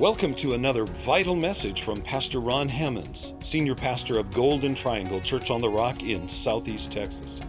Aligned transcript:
Welcome 0.00 0.34
to 0.34 0.54
another 0.54 0.86
vital 0.86 1.36
message 1.36 1.82
from 1.82 2.02
Pastor 2.02 2.40
Ron 2.40 2.68
Hammonds, 2.68 3.32
Senior 3.38 3.76
Pastor 3.76 4.18
of 4.18 4.28
Golden 4.32 4.74
Triangle 4.74 5.20
Church 5.20 5.52
on 5.52 5.60
the 5.60 5.68
Rock 5.68 6.02
in 6.02 6.28
Southeast 6.28 6.90
Texas. 6.90 7.40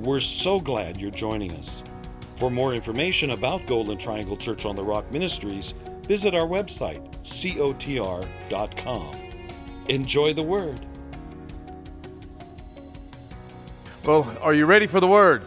We're 0.00 0.18
so 0.18 0.58
glad 0.58 1.00
you're 1.00 1.12
joining 1.12 1.52
us. 1.52 1.84
For 2.34 2.50
more 2.50 2.74
information 2.74 3.30
about 3.30 3.68
Golden 3.68 3.96
Triangle 3.98 4.36
Church 4.36 4.66
on 4.66 4.74
the 4.74 4.82
Rock 4.82 5.12
Ministries, 5.12 5.74
visit 6.08 6.34
our 6.34 6.44
website, 6.44 7.08
cotr.com. 7.22 9.12
Enjoy 9.88 10.32
the 10.32 10.42
Word. 10.42 10.84
Well, 14.04 14.36
are 14.40 14.54
you 14.54 14.66
ready 14.66 14.88
for 14.88 14.98
the 14.98 15.06
Word? 15.06 15.44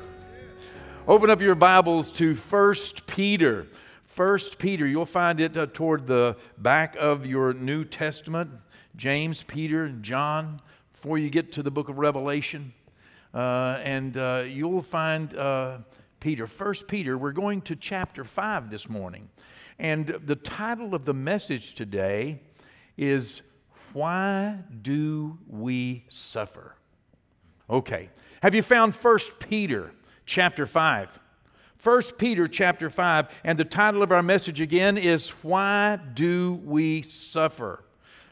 Open 1.06 1.30
up 1.30 1.42
your 1.42 1.56
Bibles 1.56 2.10
to 2.12 2.34
1 2.34 2.76
Peter. 3.08 3.68
First 4.16 4.60
Peter, 4.60 4.88
you'll 4.88 5.06
find 5.06 5.42
it 5.42 5.58
uh, 5.58 5.66
toward 5.66 6.08
the 6.08 6.38
back 6.58 6.96
of 6.98 7.26
your 7.26 7.52
New 7.52 7.84
Testament. 7.84 8.50
James, 8.96 9.44
Peter, 9.44 9.84
and 9.84 10.04
John, 10.04 10.62
before 10.94 11.18
you 11.18 11.30
get 11.30 11.52
to 11.52 11.62
the 11.62 11.70
book 11.70 11.90
of 11.90 11.98
Revelation. 11.98 12.72
Uh, 13.34 13.78
and 13.84 14.16
uh, 14.16 14.46
you'll 14.48 14.82
find 14.82 15.36
uh, 15.36 15.80
Peter. 16.22 16.48
First 16.48 16.88
Peter, 16.88 17.18
we're 17.18 17.34
going 17.34 17.60
to 17.64 17.76
chapter 17.76 18.24
5 18.24 18.70
this 18.70 18.88
morning. 18.88 19.28
And 19.80 20.08
the 20.08 20.38
title 20.38 20.96
of 20.96 21.04
the 21.04 21.14
message 21.14 21.76
today 21.76 22.40
is 22.98 23.42
Why 23.92 24.60
Do 24.82 25.40
We 25.46 26.06
Suffer? 26.08 26.78
Okay. 27.70 28.08
Have 28.42 28.56
you 28.56 28.64
found 28.64 28.96
First 28.96 29.40
Peter 29.40 29.92
chapter 30.26 30.66
5? 30.66 31.20
1 31.86 32.02
Peter 32.18 32.48
chapter 32.48 32.90
5, 32.90 33.28
and 33.44 33.60
the 33.60 33.64
title 33.64 34.02
of 34.02 34.12
our 34.12 34.24
message 34.24 34.60
again 34.60 34.98
is 34.98 35.30
Why 35.44 36.00
Do 36.16 36.60
We 36.66 37.04
Suffer? 37.04 37.84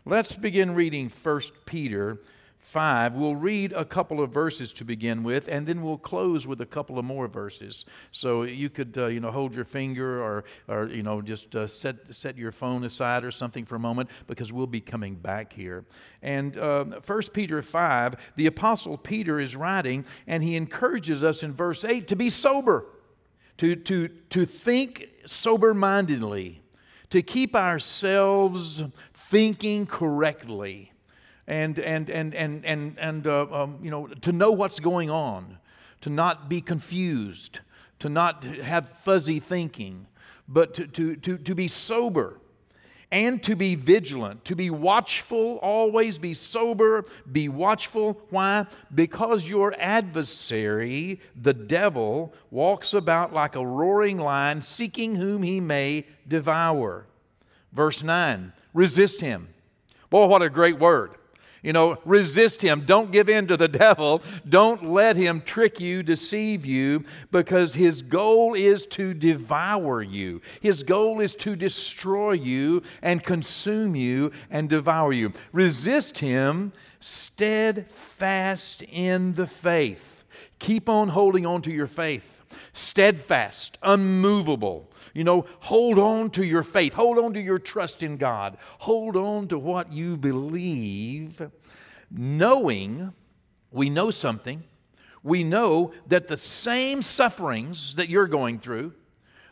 Let's 0.05 0.35
begin 0.35 0.73
reading 0.73 1.11
1 1.21 1.41
Peter 1.67 2.17
5. 2.57 3.13
We'll 3.13 3.35
read 3.35 3.71
a 3.73 3.85
couple 3.85 4.21
of 4.21 4.31
verses 4.31 4.73
to 4.73 4.83
begin 4.83 5.21
with, 5.21 5.47
and 5.49 5.67
then 5.67 5.83
we'll 5.83 5.99
close 5.99 6.47
with 6.47 6.61
a 6.61 6.65
couple 6.65 6.97
of 6.97 7.05
more 7.05 7.27
verses. 7.27 7.85
So 8.09 8.41
you 8.41 8.71
could, 8.71 8.97
uh, 8.97 9.05
you 9.05 9.19
know, 9.19 9.29
hold 9.29 9.53
your 9.53 9.65
finger 9.65 10.23
or, 10.23 10.45
or 10.67 10.87
you 10.87 11.03
know, 11.03 11.21
just 11.21 11.55
uh, 11.55 11.67
set, 11.67 11.97
set 12.09 12.35
your 12.39 12.51
phone 12.51 12.83
aside 12.83 13.23
or 13.23 13.29
something 13.29 13.65
for 13.65 13.75
a 13.75 13.79
moment 13.79 14.09
because 14.25 14.51
we'll 14.51 14.65
be 14.65 14.81
coming 14.81 15.13
back 15.13 15.53
here. 15.53 15.85
And 16.23 16.57
uh, 16.57 16.85
1 17.05 17.21
Peter 17.33 17.61
5, 17.61 18.15
the 18.35 18.47
Apostle 18.47 18.97
Peter 18.97 19.39
is 19.39 19.55
writing, 19.55 20.05
and 20.25 20.43
he 20.43 20.55
encourages 20.55 21.23
us 21.23 21.43
in 21.43 21.53
verse 21.53 21.85
8 21.85 22.07
to 22.07 22.15
be 22.15 22.31
sober 22.31 22.87
to, 23.57 23.75
to, 23.75 24.07
to 24.29 24.45
think 24.45 25.09
sober 25.25 25.73
mindedly, 25.73 26.61
to 27.09 27.21
keep 27.21 27.55
ourselves 27.55 28.83
thinking 29.13 29.85
correctly, 29.85 30.91
and, 31.47 31.77
and, 31.79 32.09
and, 32.09 32.33
and, 32.33 32.65
and, 32.65 32.97
and 32.97 33.27
uh, 33.27 33.45
um, 33.51 33.79
you 33.81 33.91
know, 33.91 34.07
to 34.07 34.31
know 34.31 34.51
what's 34.51 34.79
going 34.79 35.09
on, 35.09 35.57
to 36.01 36.09
not 36.09 36.49
be 36.49 36.61
confused, 36.61 37.59
to 37.99 38.09
not 38.09 38.43
have 38.43 38.89
fuzzy 38.99 39.39
thinking, 39.39 40.07
but 40.47 40.73
to, 40.73 40.87
to, 40.87 41.15
to, 41.17 41.37
to 41.37 41.55
be 41.55 41.67
sober 41.67 42.39
and 43.13 43.43
to 43.43 43.55
be 43.55 43.75
vigilant, 43.75 44.43
to 44.43 44.55
be 44.55 44.71
watchful, 44.71 45.59
always 45.61 46.17
be 46.17 46.33
sober, 46.33 47.05
be 47.31 47.47
watchful. 47.47 48.19
Why? 48.31 48.65
Because 48.93 49.47
your 49.47 49.75
adversary, 49.77 51.21
the 51.39 51.53
devil, 51.53 52.33
walks 52.49 52.91
about 52.91 53.31
like 53.31 53.55
a 53.55 53.65
roaring 53.65 54.17
lion, 54.17 54.63
seeking 54.63 55.13
whom 55.13 55.43
he 55.43 55.59
may 55.59 56.07
devour. 56.27 57.05
Verse 57.71 58.01
9 58.01 58.51
resist 58.73 59.21
him. 59.21 59.49
Boy, 60.09 60.25
what 60.25 60.41
a 60.41 60.49
great 60.49 60.79
word. 60.79 61.11
You 61.63 61.71
know, 61.71 61.97
resist 62.03 62.61
him. 62.61 62.83
Don't 62.85 63.11
give 63.11 63.29
in 63.29 63.47
to 63.47 63.57
the 63.57 63.67
devil. 63.69 64.21
Don't 64.47 64.91
let 64.91 65.15
him 65.15 65.41
trick 65.41 65.79
you, 65.79 66.03
deceive 66.03 66.65
you, 66.65 67.05
because 67.31 67.73
his 67.73 68.01
goal 68.01 68.53
is 68.53 68.85
to 68.87 69.13
devour 69.13 70.01
you. 70.01 70.41
His 70.59 70.83
goal 70.83 71.21
is 71.21 71.33
to 71.35 71.55
destroy 71.55 72.33
you 72.33 72.83
and 73.01 73.23
consume 73.23 73.95
you 73.95 74.31
and 74.51 74.69
devour 74.69 75.13
you. 75.13 75.31
Resist 75.53 76.19
him 76.19 76.73
steadfast 76.99 78.81
in 78.83 79.33
the 79.33 79.47
faith. 79.47 80.25
Keep 80.59 80.89
on 80.89 81.09
holding 81.09 81.45
on 81.45 81.61
to 81.63 81.71
your 81.71 81.87
faith. 81.87 82.42
Steadfast, 82.73 83.77
unmovable. 83.83 84.89
You 85.13 85.23
know, 85.23 85.45
hold 85.59 85.99
on 85.99 86.29
to 86.31 86.45
your 86.45 86.63
faith, 86.63 86.93
hold 86.93 87.17
on 87.17 87.33
to 87.33 87.41
your 87.41 87.59
trust 87.59 88.03
in 88.03 88.17
God, 88.17 88.57
hold 88.79 89.15
on 89.15 89.47
to 89.49 89.57
what 89.57 89.91
you 89.91 90.17
believe, 90.17 91.41
knowing 92.09 93.13
we 93.71 93.89
know 93.89 94.11
something. 94.11 94.63
We 95.23 95.43
know 95.43 95.93
that 96.07 96.27
the 96.27 96.37
same 96.37 97.01
sufferings 97.01 97.95
that 97.95 98.09
you're 98.09 98.27
going 98.27 98.59
through, 98.59 98.93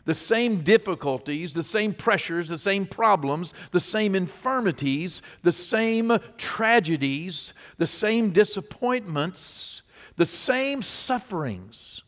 the 0.04 0.14
same 0.14 0.62
difficulties, 0.62 1.54
the 1.54 1.62
same 1.62 1.94
pressures, 1.94 2.48
the 2.48 2.58
same 2.58 2.86
problems, 2.86 3.54
the 3.70 3.80
same 3.80 4.14
infirmities, 4.14 5.22
the 5.42 5.52
same 5.52 6.18
tragedies, 6.36 7.54
the 7.78 7.86
same 7.86 8.30
disappointments, 8.30 9.82
the 10.16 10.26
same 10.26 10.82
sufferings 10.82 12.02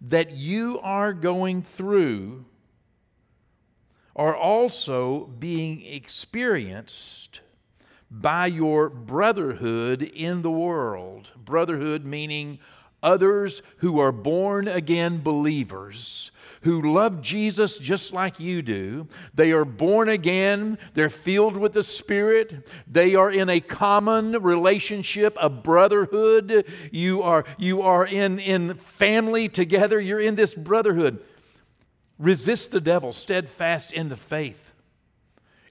that 0.00 0.32
you 0.32 0.80
are 0.82 1.12
going 1.12 1.62
through 1.62 2.44
are 4.16 4.36
also 4.36 5.26
being 5.38 5.84
experienced 5.84 7.40
by 8.10 8.46
your 8.46 8.88
brotherhood 8.88 10.02
in 10.02 10.42
the 10.42 10.50
world. 10.50 11.30
Brotherhood 11.36 12.04
meaning 12.04 12.58
others 13.02 13.62
who 13.78 13.98
are 13.98 14.12
born 14.12 14.68
again 14.68 15.20
believers 15.22 16.30
who 16.62 16.92
love 16.92 17.22
Jesus 17.22 17.78
just 17.78 18.12
like 18.12 18.38
you 18.38 18.60
do. 18.60 19.08
They 19.34 19.52
are 19.52 19.64
born 19.64 20.08
again, 20.08 20.78
they're 20.94 21.08
filled 21.08 21.56
with 21.56 21.72
the 21.72 21.82
Spirit, 21.82 22.68
they 22.86 23.14
are 23.14 23.30
in 23.30 23.48
a 23.48 23.60
common 23.60 24.32
relationship, 24.32 25.36
a 25.40 25.48
brotherhood. 25.48 26.66
You 26.92 27.22
are, 27.22 27.44
you 27.56 27.82
are 27.82 28.06
in, 28.06 28.38
in 28.38 28.74
family 28.74 29.48
together, 29.48 29.98
you're 30.00 30.20
in 30.20 30.34
this 30.34 30.54
brotherhood. 30.54 31.22
Resist 32.18 32.70
the 32.70 32.80
devil, 32.82 33.14
steadfast 33.14 33.92
in 33.92 34.10
the 34.10 34.16
faith. 34.16 34.74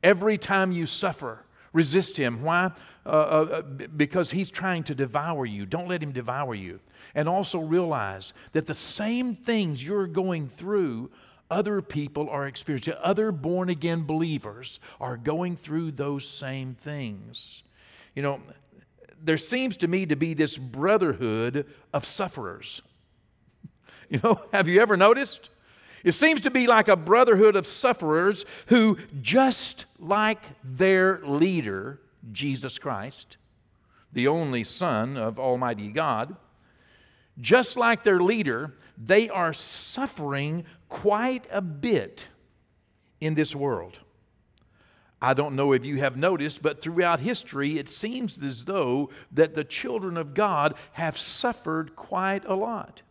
Every 0.01 0.37
time 0.37 0.71
you 0.71 0.87
suffer, 0.87 1.45
resist 1.73 2.17
him. 2.17 2.43
Why? 2.43 2.71
Uh, 3.05 3.09
uh, 3.09 3.61
because 3.61 4.31
he's 4.31 4.49
trying 4.49 4.83
to 4.83 4.95
devour 4.95 5.45
you. 5.45 5.65
Don't 5.65 5.87
let 5.87 6.01
him 6.01 6.11
devour 6.11 6.55
you. 6.55 6.79
And 7.15 7.27
also 7.27 7.59
realize 7.59 8.33
that 8.53 8.67
the 8.67 8.75
same 8.75 9.35
things 9.35 9.83
you're 9.83 10.07
going 10.07 10.49
through, 10.49 11.11
other 11.49 11.81
people 11.81 12.29
are 12.29 12.47
experiencing. 12.47 12.93
Other 13.01 13.31
born 13.31 13.69
again 13.69 14.03
believers 14.03 14.79
are 14.99 15.17
going 15.17 15.57
through 15.57 15.91
those 15.91 16.27
same 16.27 16.75
things. 16.75 17.63
You 18.15 18.23
know, 18.23 18.41
there 19.21 19.37
seems 19.37 19.77
to 19.77 19.87
me 19.87 20.05
to 20.05 20.15
be 20.15 20.33
this 20.33 20.57
brotherhood 20.57 21.65
of 21.93 22.05
sufferers. 22.05 22.81
You 24.11 24.19
know, 24.23 24.41
have 24.51 24.67
you 24.67 24.81
ever 24.81 24.97
noticed? 24.97 25.51
It 26.03 26.13
seems 26.13 26.41
to 26.41 26.51
be 26.51 26.67
like 26.67 26.87
a 26.87 26.95
brotherhood 26.95 27.55
of 27.55 27.67
sufferers 27.67 28.45
who, 28.67 28.97
just 29.21 29.85
like 29.97 30.41
their 30.63 31.19
leader, 31.19 31.99
Jesus 32.31 32.77
Christ, 32.77 33.37
the 34.11 34.27
only 34.27 34.63
Son 34.63 35.17
of 35.17 35.39
Almighty 35.39 35.91
God, 35.91 36.35
just 37.39 37.77
like 37.77 38.03
their 38.03 38.19
leader, 38.19 38.75
they 38.97 39.29
are 39.29 39.53
suffering 39.53 40.65
quite 40.89 41.45
a 41.51 41.61
bit 41.61 42.27
in 43.21 43.35
this 43.35 43.55
world. 43.55 43.99
I 45.21 45.33
don't 45.33 45.55
know 45.55 45.73
if 45.73 45.83
you 45.83 45.97
have 45.97 46.15
noticed, 46.15 46.61
but 46.61 46.81
throughout 46.81 47.19
history, 47.19 47.77
it 47.77 47.89
seems 47.89 48.41
as 48.41 48.65
though 48.65 49.09
that 49.33 49.53
the 49.53 49.65
children 49.65 50.15
of 50.15 50.33
God 50.33 50.75
have 50.93 51.17
suffered 51.17 51.95
quite 51.95 52.45
a 52.45 52.55
lot. 52.55 53.01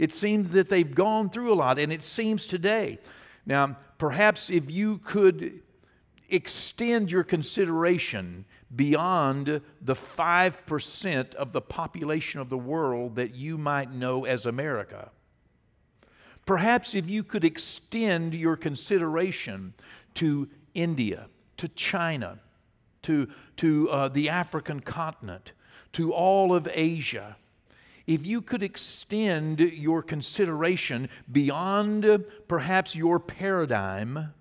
It 0.00 0.14
seems 0.14 0.52
that 0.52 0.70
they've 0.70 0.94
gone 0.94 1.28
through 1.28 1.52
a 1.52 1.54
lot, 1.54 1.78
and 1.78 1.92
it 1.92 2.02
seems 2.02 2.46
today. 2.46 2.98
Now, 3.44 3.76
perhaps 3.98 4.48
if 4.48 4.70
you 4.70 4.96
could 4.96 5.60
extend 6.30 7.10
your 7.10 7.22
consideration 7.22 8.46
beyond 8.74 9.60
the 9.82 9.94
5% 9.94 11.34
of 11.34 11.52
the 11.52 11.60
population 11.60 12.40
of 12.40 12.48
the 12.48 12.56
world 12.56 13.16
that 13.16 13.34
you 13.34 13.58
might 13.58 13.92
know 13.92 14.24
as 14.24 14.46
America. 14.46 15.10
Perhaps 16.46 16.94
if 16.94 17.06
you 17.06 17.22
could 17.22 17.44
extend 17.44 18.32
your 18.32 18.56
consideration 18.56 19.74
to 20.14 20.48
India, 20.72 21.28
to 21.58 21.68
China, 21.68 22.38
to, 23.02 23.28
to 23.58 23.90
uh, 23.90 24.08
the 24.08 24.30
African 24.30 24.80
continent, 24.80 25.52
to 25.92 26.14
all 26.14 26.54
of 26.54 26.66
Asia, 26.72 27.36
if 28.10 28.26
you 28.26 28.42
could 28.42 28.62
extend 28.62 29.60
your 29.60 30.02
consideration 30.02 31.08
beyond 31.30 32.04
uh, 32.04 32.18
perhaps 32.48 32.96
your 32.96 33.20
paradigm 33.20 34.32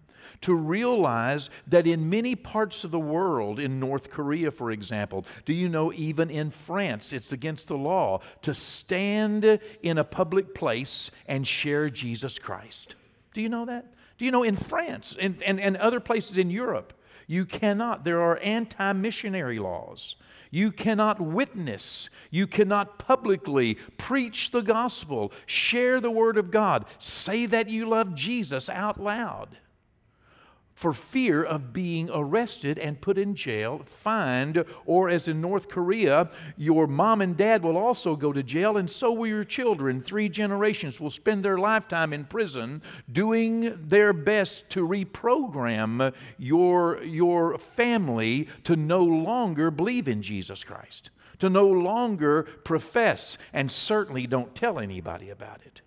to 0.42 0.56
realize 0.56 1.52
that 1.68 1.86
in 1.86 2.10
many 2.10 2.36
parts 2.36 2.84
of 2.84 2.90
the 2.90 3.00
world, 3.00 3.60
in 3.60 3.80
North 3.80 4.10
Korea, 4.10 4.50
for 4.50 4.72
example, 4.72 5.24
do 5.46 5.54
you 5.54 5.70
know 5.70 5.94
even 5.94 6.32
in 6.32 6.50
France, 6.50 7.14
it's 7.14 7.32
against 7.32 7.68
the 7.68 7.78
law 7.78 8.22
to 8.42 8.56
stand 8.56 9.60
in 9.84 9.98
a 10.00 10.04
public 10.04 10.56
place 10.56 11.12
and 11.28 11.46
share 11.46 11.92
Jesus 11.92 12.40
Christ? 12.40 12.96
Do 13.36 13.42
you 13.42 13.50
know 13.50 13.66
that? 13.66 13.94
Do 14.18 14.26
you 14.26 14.32
know 14.32 14.44
in 14.44 14.56
France 14.56 15.16
and, 15.20 15.44
and, 15.44 15.60
and 15.60 15.78
other 15.78 16.00
places 16.00 16.38
in 16.38 16.50
Europe, 16.50 16.94
you 17.28 17.46
cannot. 17.46 18.04
There 18.04 18.22
are 18.22 18.40
anti 18.40 18.94
missionary 18.94 19.60
laws. 19.60 20.16
You 20.52 20.72
cannot 20.72 21.22
witness. 21.22 22.10
You 22.32 22.48
cannot 22.48 22.98
publicly 22.98 23.76
preach 23.98 24.52
the 24.52 24.62
gospel, 24.62 25.32
share 25.46 26.00
the 26.00 26.12
word 26.12 26.38
of 26.38 26.52
God, 26.52 26.86
say 26.98 27.46
that 27.46 27.70
you 27.70 27.88
love 27.88 28.16
Jesus 28.16 28.70
out 28.70 29.00
loud 29.00 29.58
for 30.80 30.94
fear 30.94 31.44
of 31.44 31.74
being 31.74 32.10
arrested 32.10 32.80
and 32.80 33.02
put 33.02 33.18
in 33.18 33.36
jail, 33.36 33.82
fined, 33.86 34.64
or 34.86 35.10
as 35.10 35.28
in 35.28 35.42
North 35.42 35.68
Korea, 35.68 36.30
your 36.56 36.88
mom 36.88 37.20
and 37.20 37.36
dad 37.36 37.64
will 37.64 37.76
also 37.76 38.16
go 38.16 38.32
to 38.32 38.42
jail, 38.42 38.78
and 38.78 38.90
so 38.90 39.12
will 39.12 39.28
your 39.28 39.44
children. 39.44 40.00
Three 40.00 40.30
generations 40.30 41.02
will 41.02 41.10
spend 41.10 41.44
their 41.44 41.58
lifetime 41.58 42.14
in 42.14 42.24
prison 42.24 42.82
doing 43.12 43.78
their 43.90 44.14
best 44.14 44.70
to 44.70 44.88
reprogram 44.88 46.14
your, 46.38 47.04
your 47.04 47.58
family 47.58 48.48
to 48.64 48.78
no 48.78 49.04
longer 49.04 49.72
believe 49.72 50.08
in 50.08 50.22
Jesus 50.22 50.64
Christ, 50.64 51.10
to 51.40 51.50
no 51.50 51.68
longer 51.68 52.44
profess, 52.64 53.38
and 53.52 53.70
certainly 53.70 54.28
don't 54.28 54.56
tell 54.56 54.80
anybody 54.80 55.30
about 55.30 55.60
it. 55.66 55.82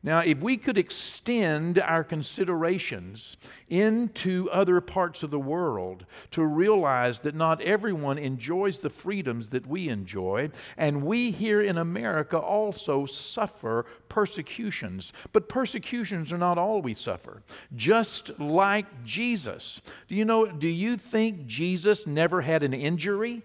Now, 0.00 0.20
if 0.20 0.38
we 0.38 0.56
could 0.56 0.78
extend 0.78 1.80
our 1.80 2.04
considerations 2.04 3.36
into 3.68 4.48
other 4.50 4.80
parts 4.80 5.24
of 5.24 5.32
the 5.32 5.40
world 5.40 6.06
to 6.30 6.44
realize 6.44 7.18
that 7.20 7.34
not 7.34 7.60
everyone 7.62 8.16
enjoys 8.16 8.78
the 8.78 8.90
freedoms 8.90 9.48
that 9.48 9.66
we 9.66 9.88
enjoy, 9.88 10.50
and 10.76 11.02
we 11.02 11.32
here 11.32 11.60
in 11.60 11.78
America 11.78 12.38
also 12.38 13.06
suffer 13.06 13.86
persecutions. 14.08 15.12
But 15.32 15.48
persecutions 15.48 16.32
are 16.32 16.38
not 16.38 16.58
all 16.58 16.80
we 16.80 16.94
suffer, 16.94 17.42
just 17.74 18.38
like 18.38 19.04
Jesus. 19.04 19.80
Do 20.06 20.14
you 20.14 20.24
know, 20.24 20.46
do 20.46 20.68
you 20.68 20.96
think 20.96 21.46
Jesus 21.46 22.06
never 22.06 22.42
had 22.42 22.62
an 22.62 22.72
injury? 22.72 23.42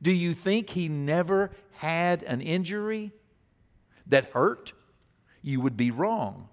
Do 0.00 0.10
you 0.10 0.32
think 0.32 0.70
he 0.70 0.88
never 0.88 1.50
had 1.74 2.22
an 2.22 2.40
injury 2.40 3.12
that 4.06 4.32
hurt? 4.32 4.72
You 5.44 5.60
would 5.60 5.76
be 5.76 5.90
wrong. 5.90 6.48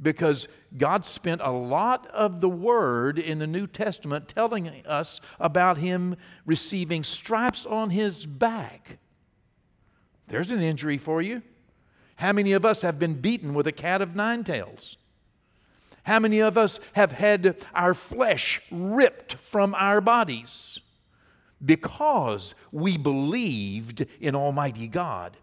Because 0.00 0.46
God 0.76 1.06
spent 1.06 1.40
a 1.42 1.50
lot 1.50 2.06
of 2.08 2.40
the 2.40 2.48
word 2.48 3.18
in 3.18 3.38
the 3.38 3.46
New 3.46 3.66
Testament 3.66 4.28
telling 4.28 4.68
us 4.86 5.20
about 5.40 5.78
Him 5.78 6.16
receiving 6.44 7.02
stripes 7.02 7.64
on 7.64 7.90
His 7.90 8.26
back. 8.26 8.98
There's 10.28 10.50
an 10.50 10.62
injury 10.62 10.98
for 10.98 11.22
you. 11.22 11.42
How 12.16 12.32
many 12.32 12.52
of 12.52 12.64
us 12.64 12.82
have 12.82 12.98
been 12.98 13.14
beaten 13.14 13.54
with 13.54 13.66
a 13.66 13.72
cat 13.72 14.02
of 14.02 14.14
nine 14.14 14.44
tails? 14.44 14.96
How 16.04 16.18
many 16.18 16.40
of 16.40 16.58
us 16.58 16.80
have 16.92 17.12
had 17.12 17.56
our 17.74 17.94
flesh 17.94 18.60
ripped 18.70 19.34
from 19.36 19.74
our 19.74 20.02
bodies 20.02 20.80
because 21.64 22.54
we 22.70 22.98
believed 22.98 24.06
in 24.20 24.34
Almighty 24.34 24.86
God? 24.86 25.38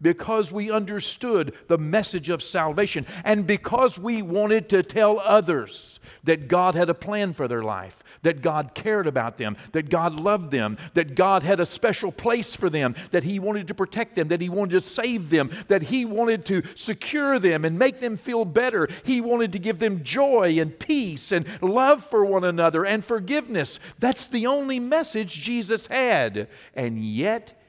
Because 0.00 0.52
we 0.52 0.70
understood 0.70 1.54
the 1.66 1.78
message 1.78 2.30
of 2.30 2.42
salvation 2.42 3.06
and 3.24 3.46
because 3.46 3.98
we 3.98 4.22
wanted 4.22 4.68
to 4.68 4.82
tell 4.82 5.18
others 5.20 6.00
that 6.24 6.48
God 6.48 6.74
had 6.74 6.88
a 6.88 6.94
plan 6.94 7.32
for 7.32 7.48
their 7.48 7.62
life, 7.62 8.02
that 8.22 8.42
God 8.42 8.74
cared 8.74 9.06
about 9.06 9.38
them, 9.38 9.56
that 9.72 9.88
God 9.88 10.18
loved 10.20 10.50
them, 10.50 10.76
that 10.94 11.14
God 11.14 11.42
had 11.42 11.60
a 11.60 11.66
special 11.66 12.12
place 12.12 12.54
for 12.54 12.70
them, 12.70 12.94
that 13.10 13.24
He 13.24 13.38
wanted 13.38 13.68
to 13.68 13.74
protect 13.74 14.14
them, 14.14 14.28
that 14.28 14.40
He 14.40 14.48
wanted 14.48 14.82
to 14.82 14.88
save 14.88 15.30
them, 15.30 15.50
that 15.68 15.84
He 15.84 16.04
wanted 16.04 16.44
to 16.46 16.62
secure 16.74 17.38
them 17.38 17.64
and 17.64 17.78
make 17.78 18.00
them 18.00 18.16
feel 18.16 18.44
better. 18.44 18.88
He 19.04 19.20
wanted 19.20 19.52
to 19.52 19.58
give 19.58 19.78
them 19.78 20.04
joy 20.04 20.58
and 20.58 20.78
peace 20.78 21.32
and 21.32 21.46
love 21.62 22.04
for 22.04 22.24
one 22.24 22.44
another 22.44 22.84
and 22.84 23.04
forgiveness. 23.04 23.78
That's 23.98 24.26
the 24.26 24.46
only 24.46 24.80
message 24.80 25.40
Jesus 25.40 25.86
had. 25.86 26.48
And 26.74 27.04
yet, 27.04 27.60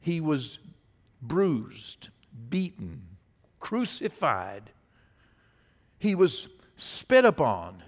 He 0.00 0.20
was 0.20 0.58
bruised, 1.22 2.08
beaten, 2.48 3.02
crucified. 3.58 4.70
He 5.98 6.14
was 6.14 6.48
spit 6.76 7.24
upon. 7.24 7.82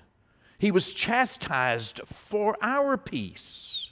He 0.59 0.71
was 0.71 0.93
chastised 0.93 2.01
for 2.07 2.57
our 2.63 2.97
peace. 2.97 3.91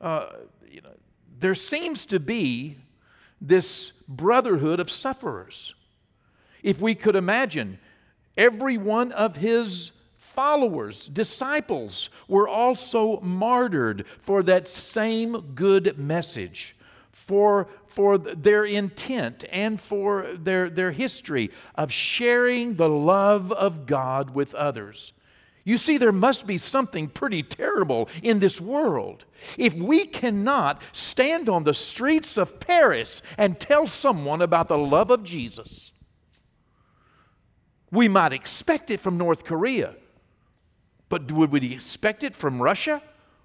Uh, 0.00 0.26
you 0.68 0.80
know, 0.82 0.90
there 1.38 1.54
seems 1.54 2.04
to 2.06 2.20
be 2.20 2.76
this 3.40 3.92
brotherhood 4.06 4.80
of 4.80 4.90
sufferers. 4.90 5.74
If 6.62 6.80
we 6.80 6.94
could 6.94 7.16
imagine, 7.16 7.78
every 8.36 8.78
one 8.78 9.12
of 9.12 9.36
his 9.36 9.92
followers, 10.16 11.06
disciples, 11.08 12.10
were 12.28 12.48
also 12.48 13.20
martyred 13.20 14.04
for 14.20 14.42
that 14.42 14.66
same 14.66 15.52
good 15.54 15.98
message 15.98 16.73
for, 17.26 17.68
for 17.86 18.18
their 18.18 18.64
intent 18.64 19.44
and 19.50 19.80
for 19.80 20.26
their, 20.34 20.68
their 20.68 20.92
history 20.92 21.50
of 21.74 21.90
sharing 21.92 22.74
the 22.74 22.88
love 22.88 23.50
of 23.52 23.86
God 23.86 24.34
with 24.34 24.54
others. 24.54 25.12
You 25.64 25.78
see, 25.78 25.96
there 25.96 26.12
must 26.12 26.46
be 26.46 26.58
something 26.58 27.08
pretty 27.08 27.42
terrible 27.42 28.10
in 28.22 28.40
this 28.40 28.60
world. 28.60 29.24
If 29.56 29.72
we 29.72 30.04
cannot 30.04 30.82
stand 30.92 31.48
on 31.48 31.64
the 31.64 31.72
streets 31.72 32.36
of 32.36 32.60
Paris 32.60 33.22
and 33.38 33.58
tell 33.58 33.86
someone 33.86 34.42
about 34.42 34.68
the 34.68 34.76
love 34.76 35.10
of 35.10 35.24
Jesus, 35.24 35.92
we 37.90 38.08
might 38.08 38.34
expect 38.34 38.90
it 38.90 39.00
from 39.00 39.16
North 39.16 39.44
Korea, 39.44 39.94
but 41.08 41.32
would 41.32 41.50
we 41.50 41.72
expect 41.72 42.22
it 42.22 42.34
from 42.34 42.60
Russia? 42.60 43.02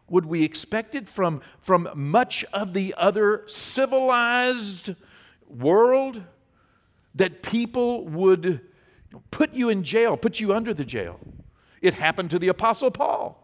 Would 0.10 0.26
we 0.26 0.44
expect 0.44 0.96
it 0.96 1.08
from, 1.08 1.42
from 1.62 1.90
much 1.96 2.46
of 2.54 2.74
the 2.74 2.94
other 2.98 3.44
civilized 3.48 4.96
world? 5.48 6.24
That 7.16 7.42
people 7.42 8.06
would 8.08 8.62
put 9.32 9.54
you 9.54 9.70
in 9.70 9.84
jail, 9.84 10.16
put 10.16 10.40
you 10.40 10.54
under 10.54 10.74
the 10.74 10.86
jail. 10.86 11.20
It 11.82 11.96
happened 11.96 12.30
to 12.32 12.40
the 12.40 12.50
Apostle 12.50 12.92
Paul. 12.92 13.36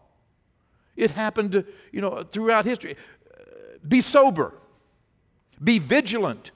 It 0.96 1.10
happened, 1.10 1.64
you 1.92 2.00
know, 2.00 2.22
throughout 2.22 2.64
history. 2.64 2.96
Uh, 3.30 3.42
be 3.86 4.00
sober. 4.00 4.54
Be 5.62 5.78
vigilant. 5.78 6.52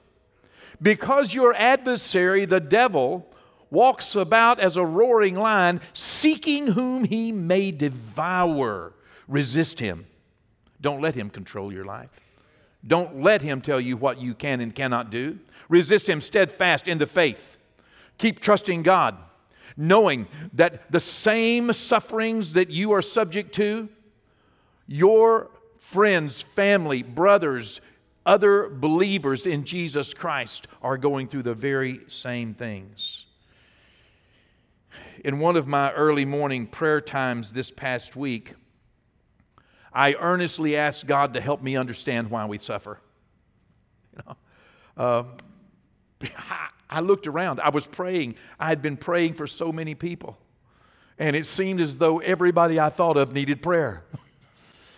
Because 0.81 1.33
your 1.33 1.53
adversary, 1.53 2.45
the 2.45 2.59
devil, 2.59 3.27
walks 3.69 4.15
about 4.15 4.59
as 4.59 4.77
a 4.77 4.85
roaring 4.85 5.35
lion, 5.35 5.81
seeking 5.93 6.67
whom 6.67 7.03
he 7.03 7.31
may 7.31 7.71
devour. 7.71 8.93
Resist 9.31 9.79
him. 9.79 10.05
Don't 10.81 11.01
let 11.01 11.15
him 11.15 11.29
control 11.29 11.71
your 11.71 11.85
life. 11.85 12.09
Don't 12.85 13.21
let 13.21 13.41
him 13.41 13.61
tell 13.61 13.79
you 13.79 13.95
what 13.95 14.19
you 14.19 14.33
can 14.33 14.59
and 14.59 14.75
cannot 14.75 15.09
do. 15.09 15.39
Resist 15.69 16.09
him 16.09 16.19
steadfast 16.19 16.85
in 16.87 16.97
the 16.97 17.07
faith. 17.07 17.57
Keep 18.17 18.41
trusting 18.41 18.83
God, 18.83 19.17
knowing 19.77 20.27
that 20.51 20.91
the 20.91 20.99
same 20.99 21.71
sufferings 21.71 22.53
that 22.53 22.71
you 22.71 22.91
are 22.91 23.01
subject 23.01 23.55
to, 23.55 23.87
your 24.85 25.49
friends, 25.77 26.41
family, 26.41 27.01
brothers, 27.01 27.79
other 28.25 28.67
believers 28.67 29.45
in 29.45 29.63
Jesus 29.63 30.13
Christ 30.13 30.67
are 30.81 30.97
going 30.97 31.29
through 31.29 31.43
the 31.43 31.53
very 31.53 32.01
same 32.07 32.53
things. 32.53 33.25
In 35.23 35.39
one 35.39 35.55
of 35.55 35.67
my 35.67 35.93
early 35.93 36.25
morning 36.25 36.67
prayer 36.67 36.99
times 36.99 37.53
this 37.53 37.71
past 37.71 38.17
week, 38.17 38.55
I 39.93 40.13
earnestly 40.13 40.75
asked 40.75 41.05
God 41.05 41.33
to 41.33 41.41
help 41.41 41.61
me 41.61 41.75
understand 41.75 42.29
why 42.29 42.45
we 42.45 42.57
suffer. 42.57 42.99
You 44.15 44.23
know, 44.27 44.35
uh, 44.97 45.23
I 46.89 46.99
looked 46.99 47.27
around. 47.27 47.59
I 47.59 47.69
was 47.69 47.87
praying. 47.87 48.35
I 48.59 48.67
had 48.67 48.81
been 48.81 48.97
praying 48.97 49.33
for 49.35 49.47
so 49.47 49.71
many 49.71 49.95
people. 49.95 50.37
And 51.17 51.35
it 51.35 51.45
seemed 51.45 51.81
as 51.81 51.97
though 51.97 52.19
everybody 52.19 52.79
I 52.79 52.89
thought 52.89 53.17
of 53.17 53.33
needed 53.33 53.61
prayer. 53.61 54.03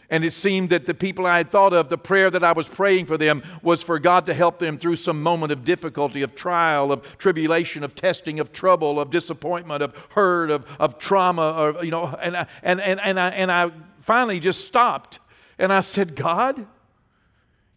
And 0.09 0.23
it 0.23 0.33
seemed 0.33 0.69
that 0.69 0.85
the 0.85 0.93
people 0.93 1.25
I 1.25 1.38
had 1.38 1.50
thought 1.50 1.73
of, 1.73 1.89
the 1.89 1.97
prayer 1.97 2.29
that 2.29 2.43
I 2.43 2.51
was 2.51 2.69
praying 2.69 3.07
for 3.07 3.17
them 3.17 3.41
was 3.63 3.81
for 3.81 3.97
God 3.97 4.25
to 4.27 4.33
help 4.33 4.59
them 4.59 4.77
through 4.77 4.97
some 4.97 5.23
moment 5.23 5.51
of 5.51 5.65
difficulty, 5.65 6.21
of 6.21 6.35
trial, 6.35 6.91
of 6.91 7.17
tribulation, 7.17 7.83
of 7.83 7.95
testing, 7.95 8.39
of 8.39 8.51
trouble, 8.51 9.00
of 9.00 9.09
disappointment, 9.09 9.81
of 9.81 9.95
hurt, 10.09 10.51
of, 10.51 10.65
of 10.79 11.00
trauma, 11.00 11.53
or, 11.53 11.83
you 11.83 11.89
know, 11.89 12.15
and, 12.21 12.35
and, 12.62 12.79
and, 12.79 13.00
and, 13.00 13.19
I, 13.19 13.29
and 13.29 13.51
I 13.51 13.71
finally 14.03 14.39
just 14.39 14.65
stopped 14.65 15.19
and 15.57 15.72
I 15.72 15.81
said, 15.81 16.15
God, 16.15 16.65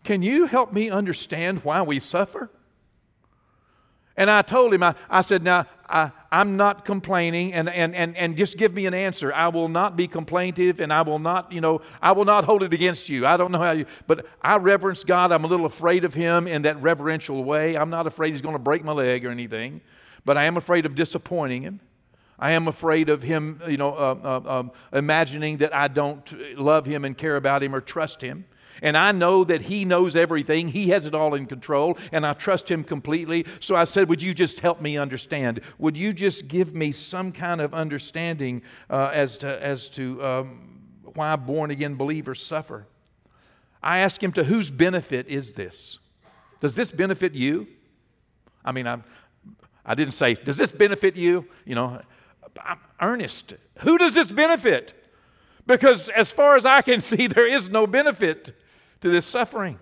can 0.05 0.23
you 0.23 0.47
help 0.47 0.73
me 0.73 0.91
understand 0.91 1.65
why 1.65 1.83
we 1.83 1.99
suffer? 1.99 2.51
And 4.17 4.31
I 4.31 4.43
told 4.43 4.73
him, 4.73 4.83
I, 4.83 4.95
I 5.11 5.21
said, 5.21 5.43
now, 5.43 5.67
I, 5.89 6.11
I'm 6.33 6.57
not 6.57 6.85
complaining, 6.85 7.53
and, 7.53 7.69
and, 7.69 7.95
and, 7.95 8.17
and 8.17 8.37
just 8.37 8.57
give 8.57 8.73
me 8.73 8.87
an 8.87 8.95
answer. 8.95 9.33
I 9.33 9.49
will 9.49 9.69
not 9.69 9.95
be 9.95 10.09
complaintive, 10.09 10.81
and 10.81 10.93
I 10.93 11.03
will 11.03 11.19
not, 11.19 11.53
you 11.53 11.61
know, 11.61 11.83
I 12.01 12.13
will 12.13 12.25
not 12.25 12.45
hold 12.45 12.63
it 12.63 12.73
against 12.73 13.09
you. 13.09 13.27
I 13.27 13.37
don't 13.37 13.53
know 13.53 13.59
how 13.59 13.73
you, 13.73 13.85
but 14.07 14.27
I 14.41 14.57
reverence 14.57 15.05
God. 15.05 15.33
I'm 15.33 15.45
a 15.45 15.47
little 15.47 15.67
afraid 15.67 16.05
of 16.05 16.15
Him 16.15 16.49
in 16.49 16.63
that 16.63 16.81
reverential 16.81 17.45
way. 17.45 17.77
I'm 17.77 17.91
not 17.91 18.07
afraid 18.07 18.33
He's 18.33 18.41
going 18.41 18.55
to 18.55 18.61
break 18.61 18.83
my 18.85 18.93
leg 18.93 19.27
or 19.27 19.31
anything, 19.31 19.83
but 20.25 20.39
I 20.39 20.45
am 20.45 20.57
afraid 20.57 20.87
of 20.87 20.95
disappointing 20.95 21.63
Him. 21.63 21.81
I 22.39 22.53
am 22.53 22.69
afraid 22.69 23.09
of 23.09 23.23
him, 23.23 23.61
you 23.67 23.77
know, 23.77 23.95
uh, 23.95 24.19
uh, 24.23 24.49
uh, 24.49 24.63
imagining 24.93 25.59
that 25.59 25.75
I 25.75 25.89
don't 25.89 26.59
love 26.59 26.87
him 26.87 27.05
and 27.05 27.17
care 27.17 27.37
about 27.37 27.63
him 27.63 27.75
or 27.75 27.81
trust 27.81 28.21
him. 28.21 28.47
And 28.83 28.97
I 28.97 29.13
know 29.13 29.45
that 29.45 29.63
He 29.63 29.85
knows 29.85 30.17
everything. 30.17 30.69
He 30.69 30.91
has 30.91 31.07
it 31.07 31.15
all 31.15 31.35
in 31.35 31.47
control, 31.47 31.99
and 32.13 32.27
I 32.27 32.33
trust 32.33 32.71
Him 32.71 32.85
completely. 32.85 33.47
So 33.61 33.75
I 33.75 33.85
said, 33.85 34.09
Would 34.09 34.23
you 34.23 34.35
just 34.35 34.61
help 34.61 34.81
me 34.81 34.99
understand? 34.99 35.61
Would 35.79 35.97
you 35.97 36.13
just 36.13 36.49
give 36.49 36.75
me 36.75 36.93
some 36.93 37.33
kind 37.33 37.61
of 37.61 37.73
understanding 37.75 38.63
uh, 38.91 39.11
as 39.13 39.37
to, 39.39 39.63
as 39.63 39.89
to 39.91 40.25
um, 40.25 40.81
why 41.15 41.37
born 41.37 41.71
again 41.71 41.95
believers 41.95 42.43
suffer? 42.43 42.87
I 43.83 43.99
asked 43.99 44.23
him, 44.23 44.33
To 44.33 44.45
whose 44.45 44.71
benefit 44.71 45.29
is 45.29 45.55
this? 45.55 45.99
Does 46.61 46.75
this 46.75 46.91
benefit 46.91 47.35
you? 47.35 47.67
I 48.65 48.73
mean, 48.73 48.87
I'm, 48.87 49.05
I 49.85 49.95
didn't 49.95 50.15
say, 50.15 50.35
Does 50.35 50.57
this 50.57 50.73
benefit 50.73 51.17
you? 51.17 51.47
You 51.65 51.77
know, 51.77 52.01
I'm 52.65 52.79
earnest. 53.01 53.55
Who 53.81 53.99
does 53.99 54.15
this 54.15 54.31
benefit? 54.31 54.95
Because 55.67 56.09
as 56.11 56.33
far 56.33 56.57
as 56.57 56.65
I 56.65 56.83
can 56.83 57.01
see, 57.03 57.27
there 57.27 57.47
is 57.47 57.69
no 57.69 57.87
benefit 57.87 58.57
to 59.01 59.09
this 59.09 59.27
suffering. 59.27 59.79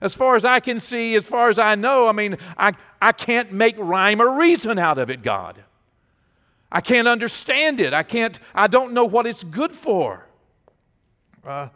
As 0.00 0.14
far 0.14 0.34
as 0.34 0.44
I 0.44 0.60
can 0.60 0.80
see, 0.80 1.14
as 1.14 1.24
far 1.24 1.50
as 1.50 1.58
I 1.58 1.74
know, 1.74 2.08
I 2.08 2.12
mean, 2.12 2.38
I, 2.56 2.72
I 3.02 3.12
can't 3.12 3.52
make 3.52 3.76
rhyme 3.78 4.20
or 4.20 4.38
reason 4.38 4.78
out 4.78 4.96
of 4.96 5.10
it, 5.10 5.22
God. 5.22 5.62
I 6.72 6.80
can't 6.80 7.08
understand 7.08 7.80
it. 7.80 7.92
I 7.92 8.02
can't, 8.02 8.38
I 8.54 8.66
don't 8.66 8.92
know 8.92 9.04
what 9.04 9.26
it's 9.26 9.44
good 9.44 9.74
for. 9.74 10.26
Uh, 11.44 11.68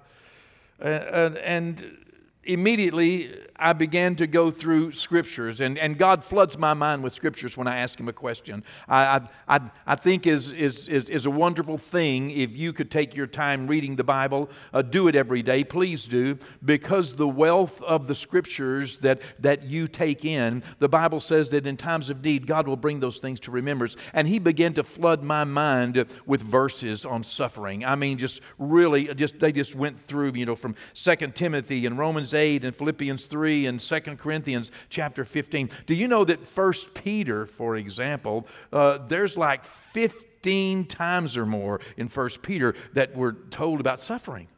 and, 0.79 1.37
and 1.39 2.04
immediately 2.47 3.45
I 3.57 3.73
began 3.73 4.17
to 4.17 4.27
go 4.27 4.51
through 4.51 4.93
scriptures, 4.93 5.61
and, 5.61 5.79
and 5.79 5.97
God 5.97 6.25
floods 6.25 6.59
my 6.59 6.75
mind 6.75 7.05
with 7.05 7.13
scriptures 7.13 7.57
when 7.57 7.69
I 7.69 7.79
ask 7.79 7.99
Him 7.99 8.09
a 8.09 8.13
question. 8.13 8.65
I, 8.89 9.21
I, 9.49 9.61
I 9.87 9.95
think 9.95 10.27
is, 10.27 10.51
is, 10.51 10.89
is, 10.89 11.05
is 11.05 11.25
a 11.25 11.31
wonderful 11.31 11.79
thing 11.79 12.31
if 12.31 12.51
you 12.57 12.73
could 12.73 12.91
take 12.91 13.15
your 13.15 13.29
time 13.29 13.69
reading 13.69 13.95
the 13.97 14.05
Bible. 14.05 14.51
Uh, 14.73 14.83
do 14.83 15.07
it 15.07 15.15
every 15.15 15.43
day, 15.43 15.63
please 15.63 16.07
do, 16.07 16.37
because 16.65 17.15
the 17.15 17.29
wealth 17.29 17.81
of 17.83 18.09
the 18.09 18.15
scriptures 18.15 18.99
that, 18.99 19.23
that 19.39 19.63
you 19.63 19.87
take 19.87 20.25
in, 20.25 20.63
the 20.81 20.89
Bible 20.89 21.21
says 21.21 21.51
that 21.51 21.67
in 21.67 21.77
times 21.77 22.11
of 22.11 22.25
need, 22.25 22.49
God 22.49 22.67
will 22.67 22.77
bring 22.77 22.99
those 22.99 23.19
things 23.19 23.39
to 23.41 23.53
remembrance. 23.53 23.97
And 24.13 24.27
He 24.27 24.41
began 24.41 24.75
to 24.75 24.83
flood 24.83 25.23
my 25.23 25.45
mind 25.45 26.05
with 26.27 26.43
verses 26.43 27.05
on 27.05 27.23
suffering. 27.23 27.85
I 27.85 27.95
mean, 27.95 28.19
just 28.19 28.41
really, 28.59 29.15
just 29.15 29.39
they 29.39 29.53
just 29.53 29.77
went 29.77 30.05
through, 30.07 30.33
you 30.35 30.45
know, 30.45 30.57
from 30.57 30.75
Second 30.93 31.37
Timothy 31.37 31.87
and 31.87 31.97
Romans 31.97 32.34
8 32.35 32.65
and 32.65 32.75
Philippians 32.75 33.27
3 33.27 33.45
3 33.45 33.67
and 33.67 33.81
2 33.81 34.01
Corinthians 34.17 34.71
chapter 34.89 35.25
15. 35.25 35.69
Do 35.87 35.95
you 35.95 36.09
know 36.09 36.25
that 36.25 36.41
1 36.57 36.73
Peter, 36.95 37.47
for 37.47 37.77
example, 37.77 38.47
uh, 38.73 38.99
there's 39.07 39.37
like 39.37 39.65
15 39.65 40.87
times 40.87 41.37
or 41.37 41.45
more 41.45 41.81
in 41.97 42.09
1 42.09 42.31
Peter 42.43 42.75
that 42.95 43.15
we're 43.15 43.33
told 43.33 43.81
about 43.81 44.01
suffering? 44.01 44.49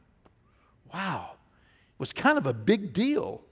Wow. 0.94 1.30
It 1.32 1.98
was 1.98 2.12
kind 2.12 2.38
of 2.38 2.46
a 2.46 2.54
big 2.54 2.92
deal 2.92 3.42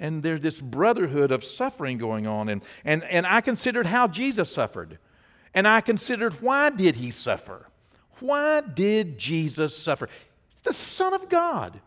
and 0.00 0.22
there's 0.22 0.40
this 0.40 0.60
brotherhood 0.60 1.30
of 1.30 1.44
suffering 1.44 1.98
going 1.98 2.26
on 2.26 2.48
and, 2.48 2.64
and, 2.84 3.04
and 3.04 3.24
i 3.28 3.40
considered 3.40 3.86
how 3.86 4.08
jesus 4.08 4.52
suffered 4.52 4.98
and 5.54 5.68
i 5.68 5.80
considered 5.80 6.42
why 6.42 6.68
did 6.68 6.96
he 6.96 7.12
suffer 7.12 7.68
why 8.18 8.60
did 8.60 9.16
jesus 9.16 9.76
suffer 9.78 10.08
the 10.64 10.72
son 10.72 11.14
of 11.14 11.28
god 11.28 11.80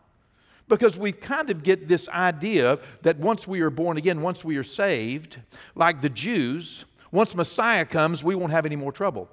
because 0.68 0.98
we 0.98 1.12
kind 1.12 1.50
of 1.50 1.62
get 1.62 1.88
this 1.88 2.08
idea 2.08 2.78
that 3.02 3.18
once 3.18 3.46
we 3.48 3.60
are 3.60 3.70
born 3.70 3.96
again, 3.96 4.20
once 4.20 4.44
we 4.44 4.56
are 4.56 4.64
saved, 4.64 5.38
like 5.74 6.00
the 6.00 6.10
Jews, 6.10 6.84
once 7.10 7.34
Messiah 7.34 7.84
comes, 7.84 8.22
we 8.22 8.34
won't 8.34 8.52
have 8.52 8.66
any 8.66 8.76
more 8.76 8.92
trouble. 8.92 9.28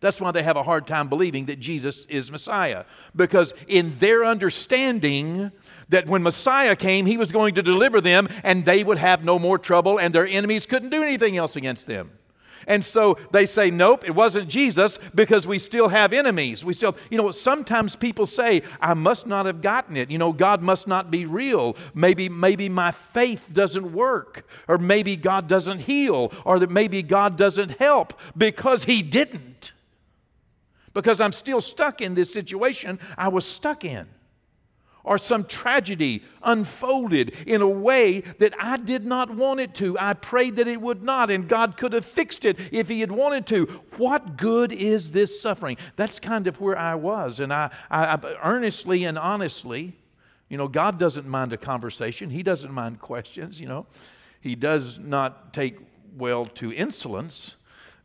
That's 0.00 0.20
why 0.20 0.32
they 0.32 0.42
have 0.42 0.56
a 0.56 0.62
hard 0.62 0.86
time 0.86 1.08
believing 1.08 1.46
that 1.46 1.60
Jesus 1.60 2.04
is 2.10 2.30
Messiah. 2.30 2.84
Because 3.16 3.54
in 3.68 3.98
their 4.00 4.24
understanding 4.24 5.50
that 5.88 6.06
when 6.06 6.22
Messiah 6.22 6.76
came, 6.76 7.06
he 7.06 7.16
was 7.16 7.32
going 7.32 7.54
to 7.54 7.62
deliver 7.62 8.02
them 8.02 8.28
and 8.42 8.66
they 8.66 8.84
would 8.84 8.98
have 8.98 9.24
no 9.24 9.38
more 9.38 9.58
trouble 9.58 9.98
and 9.98 10.14
their 10.14 10.26
enemies 10.26 10.66
couldn't 10.66 10.90
do 10.90 11.02
anything 11.02 11.38
else 11.38 11.56
against 11.56 11.86
them. 11.86 12.10
And 12.66 12.84
so 12.84 13.18
they 13.32 13.46
say, 13.46 13.70
nope, 13.70 14.04
it 14.04 14.14
wasn't 14.14 14.48
Jesus 14.48 14.98
because 15.14 15.46
we 15.46 15.58
still 15.58 15.88
have 15.88 16.12
enemies. 16.12 16.64
We 16.64 16.72
still, 16.72 16.96
you 17.10 17.18
know, 17.18 17.30
sometimes 17.30 17.96
people 17.96 18.26
say, 18.26 18.62
I 18.80 18.94
must 18.94 19.26
not 19.26 19.46
have 19.46 19.62
gotten 19.62 19.96
it. 19.96 20.10
You 20.10 20.18
know, 20.18 20.32
God 20.32 20.62
must 20.62 20.86
not 20.86 21.10
be 21.10 21.26
real. 21.26 21.76
Maybe, 21.94 22.28
maybe 22.28 22.68
my 22.68 22.90
faith 22.90 23.48
doesn't 23.52 23.92
work, 23.92 24.46
or 24.68 24.78
maybe 24.78 25.16
God 25.16 25.48
doesn't 25.48 25.80
heal, 25.80 26.32
or 26.44 26.58
that 26.58 26.70
maybe 26.70 27.02
God 27.02 27.36
doesn't 27.36 27.78
help 27.78 28.18
because 28.36 28.84
He 28.84 29.02
didn't. 29.02 29.72
Because 30.92 31.20
I'm 31.20 31.32
still 31.32 31.60
stuck 31.60 32.00
in 32.00 32.14
this 32.14 32.32
situation 32.32 33.00
I 33.18 33.28
was 33.28 33.44
stuck 33.44 33.84
in 33.84 34.06
or 35.04 35.18
some 35.18 35.44
tragedy 35.44 36.24
unfolded 36.42 37.30
in 37.46 37.60
a 37.60 37.68
way 37.68 38.20
that 38.38 38.54
I 38.58 38.78
did 38.78 39.04
not 39.04 39.30
want 39.30 39.60
it 39.60 39.74
to. 39.76 39.98
I 39.98 40.14
prayed 40.14 40.56
that 40.56 40.66
it 40.66 40.80
would 40.80 41.02
not, 41.02 41.30
and 41.30 41.46
God 41.46 41.76
could 41.76 41.92
have 41.92 42.06
fixed 42.06 42.44
it 42.44 42.58
if 42.72 42.88
He 42.88 43.00
had 43.00 43.12
wanted 43.12 43.46
to. 43.48 43.66
What 43.96 44.36
good 44.36 44.72
is 44.72 45.12
this 45.12 45.40
suffering? 45.40 45.76
That's 45.96 46.18
kind 46.18 46.46
of 46.46 46.60
where 46.60 46.76
I 46.76 46.94
was, 46.94 47.38
and 47.38 47.52
I, 47.52 47.70
I, 47.90 48.06
I 48.06 48.36
earnestly 48.42 49.04
and 49.04 49.18
honestly, 49.18 49.92
you 50.48 50.56
know, 50.56 50.68
God 50.68 50.98
doesn't 50.98 51.26
mind 51.26 51.52
a 51.52 51.58
conversation, 51.58 52.30
He 52.30 52.42
doesn't 52.42 52.72
mind 52.72 53.00
questions, 53.00 53.60
you 53.60 53.68
know. 53.68 53.86
He 54.40 54.54
does 54.54 54.98
not 54.98 55.54
take 55.54 55.78
well 56.16 56.46
to 56.46 56.72
insolence 56.72 57.54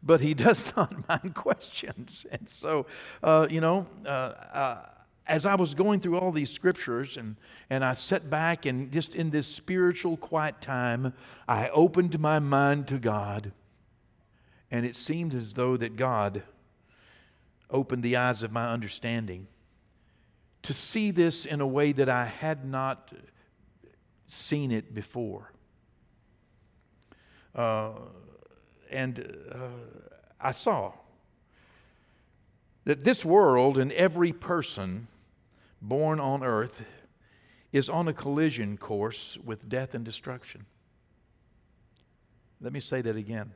but 0.02 0.22
he 0.22 0.34
does 0.48 0.74
not 0.78 1.08
mind 1.10 1.36
questions. 1.36 2.26
And 2.32 2.50
so, 2.50 2.86
uh, 3.22 3.48
you 3.50 3.60
know, 3.60 3.86
uh, 4.06 4.10
uh, 4.10 4.86
as 5.30 5.46
I 5.46 5.54
was 5.54 5.76
going 5.76 6.00
through 6.00 6.18
all 6.18 6.32
these 6.32 6.50
scriptures 6.50 7.16
and, 7.16 7.36
and 7.70 7.86
I 7.86 7.94
sat 7.94 8.32
back 8.32 8.66
and 8.66 8.92
just 8.92 9.14
in 9.14 9.30
this 9.30 9.46
spiritual 9.46 10.18
quiet 10.18 10.60
time, 10.60 11.14
I 11.48 11.70
opened 11.70 12.20
my 12.20 12.40
mind 12.40 12.88
to 12.88 12.98
God. 12.98 13.52
And 14.72 14.88
it 14.88 14.96
seemed 14.96 15.36
as 15.36 15.54
though 15.54 15.78
that 15.78 15.96
God 15.96 16.42
opened 17.70 18.02
the 18.02 18.16
eyes 18.16 18.42
of 18.42 18.52
my 18.52 18.70
understanding 18.72 19.48
to 20.64 20.74
see 20.74 21.12
this 21.12 21.46
in 21.46 21.62
a 21.62 21.68
way 21.68 21.92
that 21.92 22.10
I 22.10 22.26
had 22.26 22.66
not 22.66 23.12
seen 24.28 24.72
it 24.72 24.96
before. 24.96 25.52
Uh, 27.54 27.92
and 28.90 29.38
uh, 29.52 29.58
I 30.42 30.54
saw 30.54 30.94
that 32.86 33.04
this 33.04 33.24
world 33.24 33.78
and 33.78 33.92
every 33.92 34.34
person 34.34 35.08
born 35.82 36.20
on 36.20 36.44
earth 36.44 36.84
is 37.72 37.90
on 37.90 38.08
a 38.08 38.14
collision 38.14 38.78
course 38.78 39.38
with 39.44 39.70
death 39.70 39.94
and 39.94 40.04
destruction. 40.04 40.66
Let 42.62 42.74
me 42.74 42.80
say 42.80 43.02
that 43.02 43.16
again. 43.16 43.54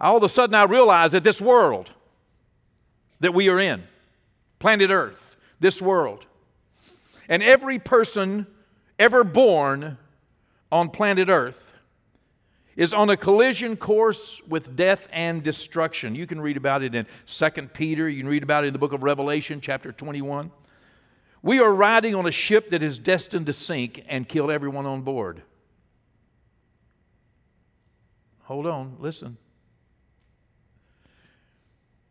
All 0.00 0.16
of 0.16 0.22
a 0.22 0.28
sudden, 0.28 0.54
I 0.54 0.64
realize 0.64 1.12
that 1.12 1.22
this 1.22 1.40
world 1.40 1.92
that 3.20 3.34
we 3.34 3.48
are 3.48 3.60
in, 3.60 3.84
planet 4.58 4.90
Earth, 4.90 5.36
this 5.60 5.80
world, 5.80 6.24
and 7.28 7.42
every 7.42 7.78
person 7.78 8.46
ever 8.98 9.22
born 9.24 9.98
on 10.72 10.88
planet 10.88 11.28
Earth 11.28 11.69
is 12.80 12.94
on 12.94 13.10
a 13.10 13.16
collision 13.16 13.76
course 13.76 14.40
with 14.48 14.74
death 14.74 15.06
and 15.12 15.42
destruction. 15.42 16.14
You 16.14 16.26
can 16.26 16.40
read 16.40 16.56
about 16.56 16.82
it 16.82 16.94
in 16.94 17.06
2 17.26 17.50
Peter, 17.74 18.08
you 18.08 18.22
can 18.22 18.30
read 18.30 18.42
about 18.42 18.64
it 18.64 18.68
in 18.68 18.72
the 18.72 18.78
book 18.78 18.94
of 18.94 19.02
Revelation, 19.02 19.60
chapter 19.60 19.92
21. 19.92 20.50
We 21.42 21.60
are 21.60 21.74
riding 21.74 22.14
on 22.14 22.24
a 22.24 22.32
ship 22.32 22.70
that 22.70 22.82
is 22.82 22.98
destined 22.98 23.44
to 23.48 23.52
sink 23.52 24.02
and 24.08 24.26
kill 24.26 24.50
everyone 24.50 24.86
on 24.86 25.02
board. 25.02 25.42
Hold 28.44 28.66
on, 28.66 28.96
listen. 28.98 29.36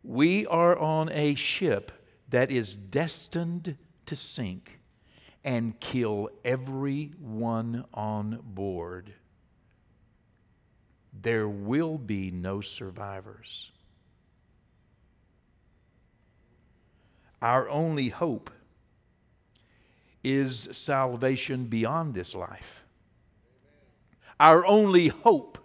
We 0.04 0.46
are 0.46 0.78
on 0.78 1.10
a 1.10 1.34
ship 1.34 1.90
that 2.28 2.52
is 2.52 2.74
destined 2.74 3.76
to 4.06 4.14
sink 4.14 4.78
and 5.42 5.80
kill 5.80 6.30
everyone 6.44 7.86
on 7.92 8.38
board 8.44 9.14
there 11.22 11.48
will 11.48 11.98
be 11.98 12.30
no 12.30 12.60
survivors. 12.60 13.70
Our 17.42 17.68
only 17.68 18.08
hope 18.08 18.50
is 20.22 20.68
salvation 20.72 21.64
beyond 21.64 22.14
this 22.14 22.34
life. 22.34 22.84
Our 24.38 24.64
only 24.66 25.08
hope 25.08 25.58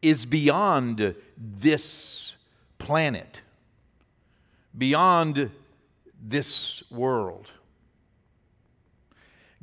is 0.00 0.26
beyond 0.26 1.14
this 1.36 2.36
planet, 2.78 3.40
beyond 4.76 5.50
this 6.20 6.82
world. 6.90 7.50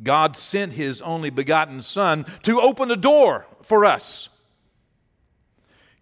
God 0.01 0.37
sent 0.37 0.73
His 0.73 1.01
only 1.01 1.29
begotten 1.29 1.81
Son 1.81 2.25
to 2.43 2.61
open 2.61 2.91
a 2.91 2.95
door 2.95 3.45
for 3.61 3.85
us. 3.85 4.29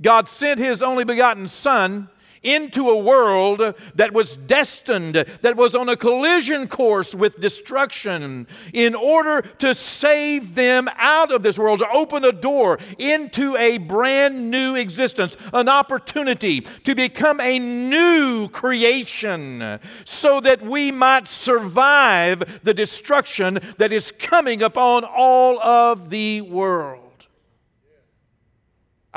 God 0.01 0.30
sent 0.30 0.60
His 0.60 0.82
only 0.82 1.04
begotten 1.04 1.48
Son 1.48 2.10
into 2.44 2.89
a 2.89 2.98
world 2.98 3.75
that 3.96 4.13
was 4.13 4.38
destined, 4.38 5.16
that 5.16 5.58
was 5.58 5.75
on 5.75 5.89
a 5.89 5.98
collision 5.98 6.68
course 6.68 7.16
with 7.16 7.39
destruction, 7.42 8.48
in 8.74 8.96
order 8.96 9.42
to 9.42 9.74
save 9.74 10.56
them 10.56 10.88
out 10.96 11.32
of 11.32 11.44
this 11.44 11.58
world, 11.58 11.80
to 11.80 11.89
open 11.89 12.24
a 12.24 12.32
door 12.32 12.80
into 12.98 13.56
a 13.58 13.77
brand 13.80 14.50
new 14.51 14.75
existence, 14.75 15.36
an 15.51 15.68
opportunity 15.68 16.62
to 16.62 16.96
become 16.96 17.42
a 17.42 17.60
new 17.60 18.48
creation, 18.50 19.80
so 20.06 20.39
that 20.39 20.62
we 20.62 20.92
might 20.92 21.27
survive 21.27 22.62
the 22.63 22.74
destruction 22.74 23.60
that 23.77 23.92
is 23.92 24.13
coming 24.20 24.62
upon 24.62 25.04
all 25.04 25.60
of 25.62 26.10
the 26.10 26.42
world. 26.42 27.07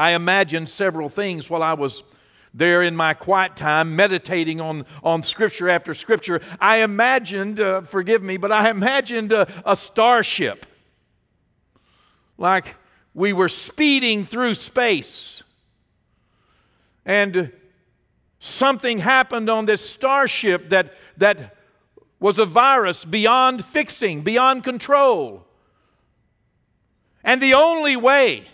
I 0.01 0.13
imagined 0.13 0.71
several 0.71 1.11
things 1.11 1.51
while 1.51 1.63
I 1.63 1.75
was 1.75 2.05
there 2.55 2.83
in 2.83 2.97
my 2.97 3.13
quiet 3.13 3.55
time, 3.55 3.97
meditating 3.97 4.59
on, 4.59 4.87
on 5.05 5.23
scripture 5.23 5.69
after 5.69 5.93
scripture, 5.93 6.41
I 6.59 6.79
imagined, 6.79 7.61
uh, 7.61 7.83
forgive 7.83 8.23
me, 8.23 8.39
but 8.39 8.51
I 8.51 8.71
imagined 8.71 9.31
a, 9.31 9.47
a 9.67 9.77
starship. 9.77 10.65
Like 12.39 12.77
we 13.13 13.35
were 13.35 13.51
speeding 13.51 14.25
through 14.25 14.55
space. 14.55 15.43
And 17.05 17.53
something 18.39 19.01
happened 19.01 19.51
on 19.51 19.67
this 19.67 19.87
starship 19.87 20.71
that, 20.71 20.95
that 21.19 21.59
was 22.19 22.39
a 22.39 22.47
virus 22.47 23.05
beyond 23.05 23.67
fixing, 23.67 24.23
beyond 24.23 24.65
control. 24.65 25.47
And 27.23 27.43
the 27.43 27.53
only 27.53 27.97
way 27.97 28.47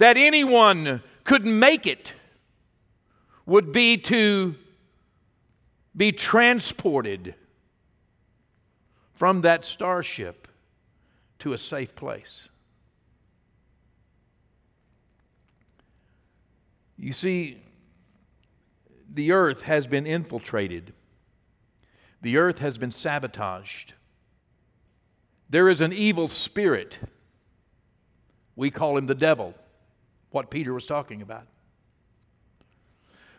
that 0.00 0.16
anyone 0.16 1.02
could 1.24 1.44
make 1.44 1.86
it 1.86 2.14
would 3.44 3.70
be 3.70 3.98
to 3.98 4.54
be 5.94 6.10
transported 6.10 7.34
from 9.12 9.42
that 9.42 9.62
starship 9.62 10.48
to 11.38 11.52
a 11.52 11.58
safe 11.58 11.94
place. 11.94 12.48
You 16.96 17.12
see, 17.12 17.62
the 19.06 19.32
earth 19.32 19.62
has 19.62 19.86
been 19.86 20.06
infiltrated, 20.06 20.94
the 22.22 22.38
earth 22.38 22.60
has 22.60 22.78
been 22.78 22.90
sabotaged. 22.90 23.92
There 25.50 25.68
is 25.68 25.82
an 25.82 25.92
evil 25.92 26.28
spirit. 26.28 27.00
We 28.56 28.70
call 28.70 28.96
him 28.96 29.06
the 29.06 29.14
devil 29.14 29.54
what 30.30 30.50
Peter 30.50 30.72
was 30.72 30.86
talking 30.86 31.22
about. 31.22 31.46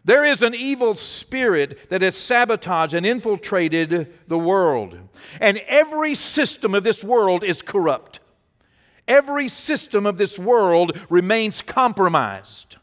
There 0.03 0.25
is 0.25 0.41
an 0.41 0.55
evil 0.55 0.95
spirit 0.95 1.89
that 1.89 2.01
has 2.01 2.15
sabotaged 2.15 2.93
and 2.93 3.05
infiltrated 3.05 4.11
the 4.27 4.37
world. 4.37 4.97
And 5.39 5.59
every 5.67 6.15
system 6.15 6.73
of 6.73 6.83
this 6.83 7.03
world 7.03 7.43
is 7.43 7.61
corrupt. 7.61 8.19
Every 9.07 9.47
system 9.47 10.05
of 10.05 10.17
this 10.17 10.39
world 10.39 10.99
remains 11.09 11.61
compromised. 11.61 12.77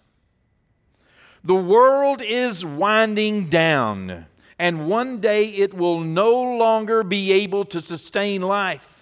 The 1.42 1.54
world 1.54 2.20
is 2.20 2.64
winding 2.64 3.46
down, 3.46 4.26
and 4.58 4.88
one 4.88 5.20
day 5.20 5.48
it 5.48 5.72
will 5.72 6.00
no 6.00 6.42
longer 6.56 7.02
be 7.02 7.32
able 7.32 7.64
to 7.66 7.80
sustain 7.80 8.42
life. 8.42 8.97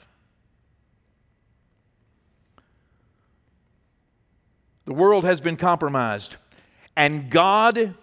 The 4.87 4.95
world 4.95 5.25
has 5.25 5.41
been 5.41 5.57
compromised, 5.57 6.37
and 6.97 7.29
God 7.29 7.95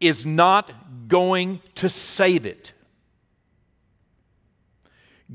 is 0.00 0.24
not 0.24 1.08
going 1.08 1.60
to 1.74 1.88
save 1.88 2.46
it. 2.46 2.72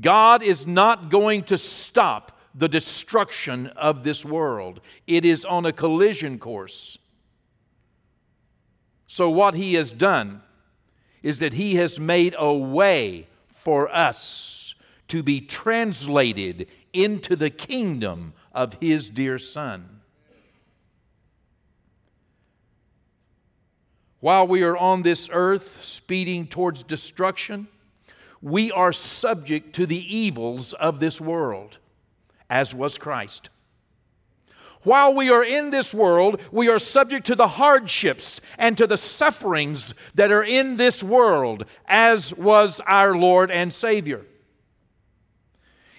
God 0.00 0.42
is 0.42 0.66
not 0.66 1.10
going 1.10 1.44
to 1.44 1.56
stop 1.56 2.38
the 2.54 2.68
destruction 2.68 3.68
of 3.68 4.04
this 4.04 4.24
world. 4.24 4.80
It 5.06 5.24
is 5.24 5.44
on 5.44 5.66
a 5.66 5.72
collision 5.72 6.38
course. 6.38 6.98
So, 9.06 9.30
what 9.30 9.54
He 9.54 9.74
has 9.74 9.92
done 9.92 10.42
is 11.22 11.38
that 11.38 11.54
He 11.54 11.76
has 11.76 12.00
made 12.00 12.34
a 12.38 12.52
way 12.52 13.28
for 13.48 13.94
us 13.94 14.74
to 15.08 15.22
be 15.22 15.40
translated 15.40 16.66
into 16.92 17.36
the 17.36 17.50
kingdom 17.50 18.32
of 18.54 18.76
His 18.80 19.10
dear 19.10 19.38
Son. 19.38 19.95
While 24.20 24.46
we 24.46 24.62
are 24.62 24.76
on 24.76 25.02
this 25.02 25.28
earth 25.30 25.84
speeding 25.84 26.46
towards 26.46 26.82
destruction, 26.82 27.68
we 28.40 28.70
are 28.70 28.92
subject 28.92 29.74
to 29.74 29.86
the 29.86 30.16
evils 30.16 30.72
of 30.74 31.00
this 31.00 31.20
world, 31.20 31.78
as 32.48 32.74
was 32.74 32.96
Christ. 32.96 33.50
While 34.82 35.14
we 35.14 35.30
are 35.30 35.42
in 35.42 35.70
this 35.70 35.92
world, 35.92 36.40
we 36.52 36.68
are 36.68 36.78
subject 36.78 37.26
to 37.26 37.34
the 37.34 37.48
hardships 37.48 38.40
and 38.56 38.78
to 38.78 38.86
the 38.86 38.96
sufferings 38.96 39.94
that 40.14 40.30
are 40.30 40.44
in 40.44 40.76
this 40.76 41.02
world, 41.02 41.64
as 41.86 42.32
was 42.32 42.80
our 42.86 43.16
Lord 43.16 43.50
and 43.50 43.74
Savior. 43.74 44.24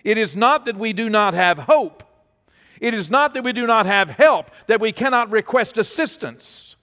It 0.06 0.17
is 0.17 0.38
not 0.38 0.65
that 0.67 0.77
we 0.77 0.93
do 0.93 1.10
not 1.10 1.34
have 1.34 1.60
hope. 1.60 2.01
It 2.80 2.93
is 2.93 3.12
not 3.12 3.34
that 3.34 3.43
we 3.43 3.51
do 3.51 3.67
not 3.67 3.86
have 3.86 4.12
help, 4.12 4.51
that 4.67 4.80
we 4.80 4.93
cannot 4.93 5.32
request 5.32 5.77
assistance. 5.77 6.76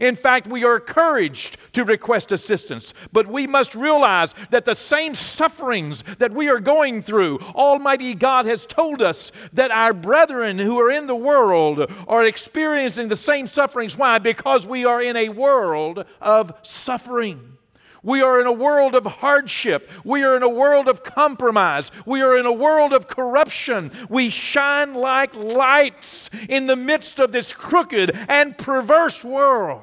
In 0.00 0.16
fact, 0.16 0.46
we 0.46 0.64
are 0.64 0.76
encouraged 0.76 1.56
to 1.72 1.84
request 1.84 2.32
assistance, 2.32 2.94
but 3.12 3.26
we 3.26 3.46
must 3.46 3.74
realize 3.74 4.34
that 4.50 4.64
the 4.64 4.76
same 4.76 5.14
sufferings 5.14 6.04
that 6.18 6.32
we 6.32 6.48
are 6.48 6.60
going 6.60 7.02
through, 7.02 7.38
Almighty 7.54 8.14
God 8.14 8.46
has 8.46 8.66
told 8.66 9.02
us 9.02 9.32
that 9.52 9.70
our 9.70 9.92
brethren 9.92 10.58
who 10.58 10.78
are 10.80 10.90
in 10.90 11.06
the 11.06 11.16
world 11.16 11.90
are 12.06 12.24
experiencing 12.24 13.08
the 13.08 13.16
same 13.16 13.46
sufferings. 13.46 13.96
Why? 13.96 14.18
Because 14.18 14.66
we 14.66 14.84
are 14.84 15.02
in 15.02 15.16
a 15.16 15.28
world 15.28 16.04
of 16.20 16.52
suffering. 16.62 17.58
We 18.02 18.22
are 18.22 18.40
in 18.40 18.46
a 18.46 18.52
world 18.52 18.94
of 18.94 19.04
hardship. 19.04 19.90
We 20.04 20.22
are 20.22 20.36
in 20.36 20.42
a 20.42 20.48
world 20.48 20.88
of 20.88 21.02
compromise. 21.02 21.90
We 22.06 22.22
are 22.22 22.38
in 22.38 22.46
a 22.46 22.52
world 22.52 22.92
of 22.92 23.08
corruption. 23.08 23.90
We 24.08 24.30
shine 24.30 24.94
like 24.94 25.34
lights 25.34 26.30
in 26.48 26.66
the 26.66 26.76
midst 26.76 27.18
of 27.18 27.32
this 27.32 27.52
crooked 27.52 28.16
and 28.28 28.56
perverse 28.56 29.24
world. 29.24 29.82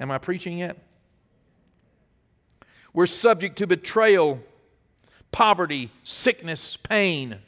Am 0.00 0.10
I 0.10 0.16
preaching 0.16 0.58
yet? 0.58 0.78
We're 2.94 3.06
subject 3.06 3.58
to 3.58 3.66
betrayal, 3.66 4.40
poverty, 5.30 5.92
sickness, 6.02 6.76
pain, 6.78 7.38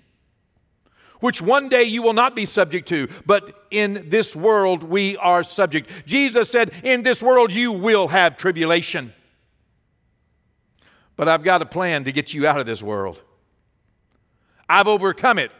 which 1.20 1.40
one 1.40 1.68
day 1.68 1.84
you 1.84 2.02
will 2.02 2.12
not 2.12 2.36
be 2.36 2.44
subject 2.44 2.86
to, 2.88 3.08
but 3.24 3.66
in 3.70 4.06
this 4.10 4.36
world 4.36 4.82
we 4.82 5.16
are 5.16 5.42
subject. 5.42 5.90
Jesus 6.04 6.50
said, 6.50 6.72
In 6.84 7.02
this 7.02 7.22
world 7.22 7.52
you 7.52 7.72
will 7.72 8.08
have 8.08 8.36
tribulation. 8.36 9.14
But 11.16 11.28
I've 11.28 11.44
got 11.44 11.62
a 11.62 11.66
plan 11.66 12.04
to 12.04 12.12
get 12.12 12.34
you 12.34 12.46
out 12.46 12.58
of 12.58 12.66
this 12.66 12.82
world. 12.82 13.20
I've 14.68 14.88
overcome 14.88 15.38
it, 15.38 15.52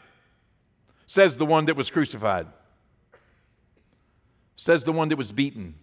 says 1.06 1.36
the 1.36 1.46
one 1.46 1.66
that 1.66 1.76
was 1.76 1.90
crucified, 1.90 2.46
says 4.56 4.84
the 4.84 4.92
one 4.92 5.08
that 5.08 5.16
was 5.16 5.32
beaten 5.32 5.74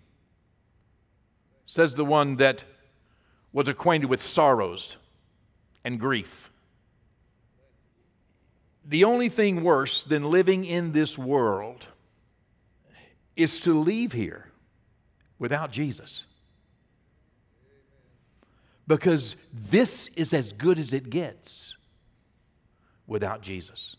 says 1.70 1.94
the 1.94 2.04
one 2.04 2.38
that 2.38 2.64
was 3.54 3.68
acquainted 3.68 4.10
with 4.10 4.26
sorrows 4.26 4.98
and 5.84 6.00
grief. 6.00 6.50
The 8.84 9.04
only 9.04 9.30
thing 9.30 9.64
worse 9.64 10.04
than 10.04 10.32
living 10.32 10.66
in 10.66 10.94
this 10.94 11.16
world 11.16 11.86
is 13.36 13.60
to 13.60 13.80
leave 13.80 14.14
here 14.14 14.48
without 15.38 15.72
Jesus. 15.72 16.26
Because 18.88 19.36
this 19.54 20.10
is 20.16 20.34
as 20.34 20.54
good 20.54 20.80
as 20.80 20.92
it 20.92 21.12
gets 21.12 21.76
without 23.06 23.44
Jesus. 23.44 23.96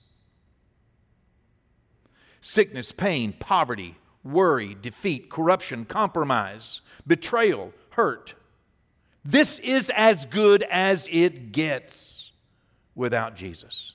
Sickness, 2.40 2.90
pain, 2.90 3.33
poverty, 3.33 3.94
worry, 4.22 4.76
defeat, 4.80 5.30
corruption, 5.30 5.85
compromise, 5.85 6.80
betrayal, 7.06 7.72
hurt. 7.90 8.35
This 9.24 9.59
is 9.61 9.90
as 9.94 10.24
good 10.26 10.62
as 10.64 11.09
it 11.11 11.52
gets 11.52 12.33
without 12.94 13.37
Jesus. 13.37 13.92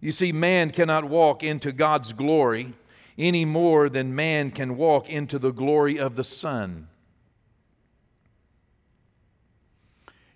You 0.00 0.12
see, 0.12 0.32
man 0.32 0.70
cannot 0.70 1.04
walk 1.04 1.42
into 1.42 1.72
God's 1.72 2.12
glory 2.12 2.74
any 3.18 3.44
more 3.44 3.88
than 3.88 4.14
man 4.14 4.50
can 4.50 4.76
walk 4.76 5.08
into 5.08 5.38
the 5.38 5.52
glory 5.52 5.98
of 5.98 6.16
the 6.16 6.24
sun. 6.24 6.88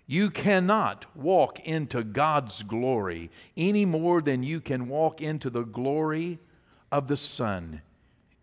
You 0.07 0.29
cannot 0.29 1.05
walk 1.15 1.59
into 1.61 2.03
God's 2.03 2.63
glory 2.63 3.31
any 3.55 3.85
more 3.85 4.21
than 4.21 4.43
you 4.43 4.59
can 4.59 4.89
walk 4.89 5.21
into 5.21 5.49
the 5.49 5.63
glory 5.63 6.39
of 6.91 7.07
the 7.07 7.15
sun. 7.15 7.81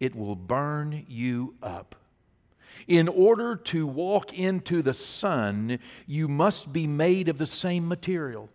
It 0.01 0.15
will 0.15 0.37
burn 0.37 1.05
you 1.09 1.55
up. 1.63 1.95
In 2.87 3.09
order 3.09 3.57
to 3.57 3.87
walk 3.87 4.33
into 4.39 4.83
the 4.83 4.95
sun, 4.95 5.79
you 6.07 6.29
must 6.29 6.73
be 6.73 6.87
made 6.87 7.29
of 7.29 7.39
the 7.39 7.47
same 7.47 7.89
material. 7.89 8.49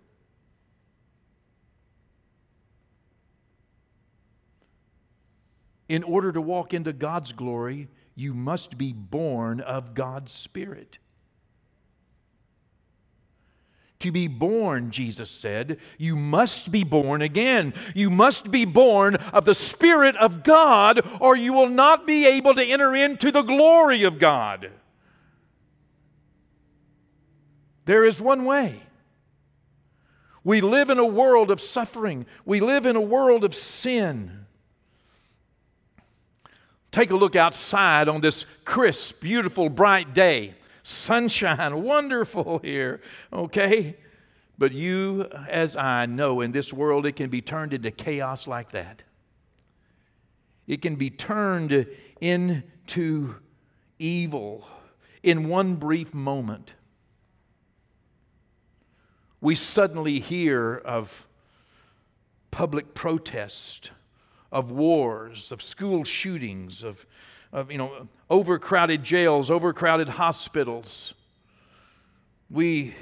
In 5.90 6.04
order 6.04 6.32
to 6.32 6.42
walk 6.42 6.74
into 6.74 6.94
God's 6.94 7.34
glory, 7.34 7.90
you 8.16 8.34
must 8.34 8.78
be 8.78 8.94
born 8.94 9.60
of 9.60 9.94
God's 9.94 10.32
Spirit. 10.32 10.98
To 14.04 14.12
be 14.12 14.28
born, 14.28 14.92
Jesus 14.92 15.32
said, 15.32 15.78
you 15.98 16.18
must 16.18 16.74
be 16.74 16.84
born 16.84 17.22
again. 17.22 17.74
You 17.96 18.10
must 18.10 18.52
be 18.52 18.66
born 18.66 19.16
of 19.16 19.46
the 19.46 19.54
Spirit 19.54 20.18
of 20.18 20.44
God, 20.44 21.08
or 21.22 21.38
you 21.38 21.54
will 21.54 21.70
not 21.70 22.06
be 22.06 22.26
able 22.26 22.54
to 22.54 22.66
enter 22.66 22.94
into 22.94 23.32
the 23.32 23.44
glory 23.44 24.04
of 24.04 24.20
God. 24.20 24.72
There 27.86 28.04
is 28.04 28.20
one 28.20 28.44
way. 28.44 28.82
We 30.44 30.60
live 30.60 30.90
in 30.90 31.00
a 31.00 31.06
world 31.06 31.50
of 31.50 31.62
suffering, 31.62 32.26
we 32.44 32.60
live 32.60 32.86
in 32.86 32.98
a 32.98 33.02
world 33.02 33.46
of 33.46 33.56
sin. 33.56 34.48
Take 36.92 37.12
a 37.12 37.16
look 37.16 37.38
outside 37.38 38.10
on 38.10 38.20
this 38.20 38.46
crisp, 38.66 39.22
beautiful, 39.22 39.70
bright 39.70 40.14
day. 40.14 40.56
Sunshine, 40.84 41.82
wonderful 41.84 42.60
here, 42.60 43.02
okay? 43.32 43.96
But 44.58 44.74
you, 44.74 45.30
as 45.50 45.76
I 45.76 46.06
know, 46.06 46.42
in 46.42 46.52
this 46.52 46.72
world, 46.72 47.06
it 47.06 47.14
can 47.14 47.30
be 47.30 47.42
turned 47.42 47.74
into 47.74 47.90
chaos 47.90 48.46
like 48.46 48.72
that. 48.72 49.04
It 50.68 50.82
can 50.82 50.96
be 50.96 51.10
turned 51.10 51.88
into 52.22 53.36
evil 53.98 54.68
in 55.24 55.48
one 55.50 55.76
brief 55.76 56.14
moment. 56.14 56.74
We 59.42 59.56
suddenly 59.56 60.20
hear 60.20 60.76
of 60.76 61.28
public 62.52 62.94
protest 62.94 63.92
of 64.52 64.72
wars, 64.72 65.52
of 65.52 65.62
school 65.62 66.04
shootings, 66.04 66.84
of, 66.84 67.06
of 67.54 67.72
you 67.72 67.78
know, 67.78 68.08
overcrowded 68.30 69.04
jails, 69.04 69.50
overcrowded 69.52 70.10
hospitals. 70.10 71.14
We 72.50 72.96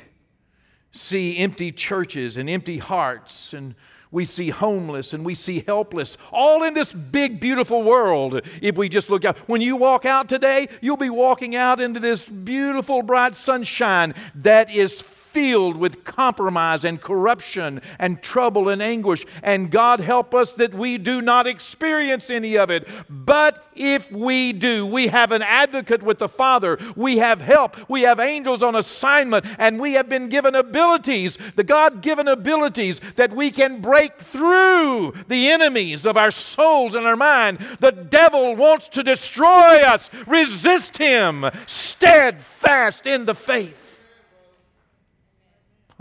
see 0.91 1.37
empty 1.37 1.71
churches 1.71 2.35
and 2.35 2.49
empty 2.49 2.77
hearts, 2.77 3.53
and 3.53 3.75
we 4.11 4.25
see 4.25 4.49
homeless 4.49 5.13
and 5.13 5.25
we 5.25 5.33
see 5.33 5.63
helpless, 5.65 6.17
all 6.33 6.63
in 6.63 6.73
this 6.73 6.93
big, 6.93 7.39
beautiful 7.39 7.81
world. 7.81 8.41
If 8.61 8.75
we 8.75 8.89
just 8.89 9.09
look 9.09 9.23
out, 9.23 9.37
when 9.47 9.61
you 9.61 9.77
walk 9.77 10.05
out 10.05 10.27
today, 10.27 10.67
you'll 10.81 10.97
be 10.97 11.09
walking 11.09 11.55
out 11.55 11.79
into 11.79 12.01
this 12.01 12.23
beautiful, 12.23 13.03
bright 13.03 13.35
sunshine 13.35 14.13
that 14.35 14.69
is 14.69 15.01
filled 15.31 15.77
with 15.77 16.03
compromise 16.03 16.83
and 16.83 17.01
corruption 17.01 17.81
and 17.97 18.21
trouble 18.21 18.67
and 18.67 18.81
anguish. 18.81 19.25
And 19.41 19.71
God 19.71 20.01
help 20.01 20.35
us 20.35 20.51
that 20.53 20.75
we 20.75 20.97
do 20.97 21.21
not 21.21 21.47
experience 21.47 22.29
any 22.29 22.57
of 22.57 22.69
it. 22.69 22.87
But 23.09 23.65
if 23.73 24.11
we 24.11 24.51
do, 24.51 24.85
we 24.85 25.07
have 25.07 25.31
an 25.31 25.41
advocate 25.41 26.03
with 26.03 26.19
the 26.19 26.27
Father. 26.27 26.77
We 26.95 27.17
have 27.17 27.39
help. 27.39 27.77
We 27.89 28.01
have 28.01 28.19
angels 28.19 28.61
on 28.61 28.75
assignment. 28.75 29.45
And 29.57 29.79
we 29.79 29.93
have 29.93 30.09
been 30.09 30.27
given 30.27 30.53
abilities, 30.53 31.37
the 31.55 31.63
God 31.63 32.01
given 32.01 32.27
abilities, 32.27 32.99
that 33.15 33.33
we 33.33 33.51
can 33.51 33.81
break 33.81 34.17
through 34.17 35.13
the 35.27 35.49
enemies 35.49 36.05
of 36.05 36.17
our 36.17 36.31
souls 36.31 36.93
and 36.93 37.07
our 37.07 37.15
mind. 37.15 37.59
The 37.79 37.91
devil 37.91 38.55
wants 38.55 38.89
to 38.89 39.03
destroy 39.03 39.81
us. 39.81 40.09
Resist 40.27 40.97
him, 40.97 41.45
steadfast 41.67 43.07
in 43.07 43.25
the 43.25 43.35
faith. 43.35 43.90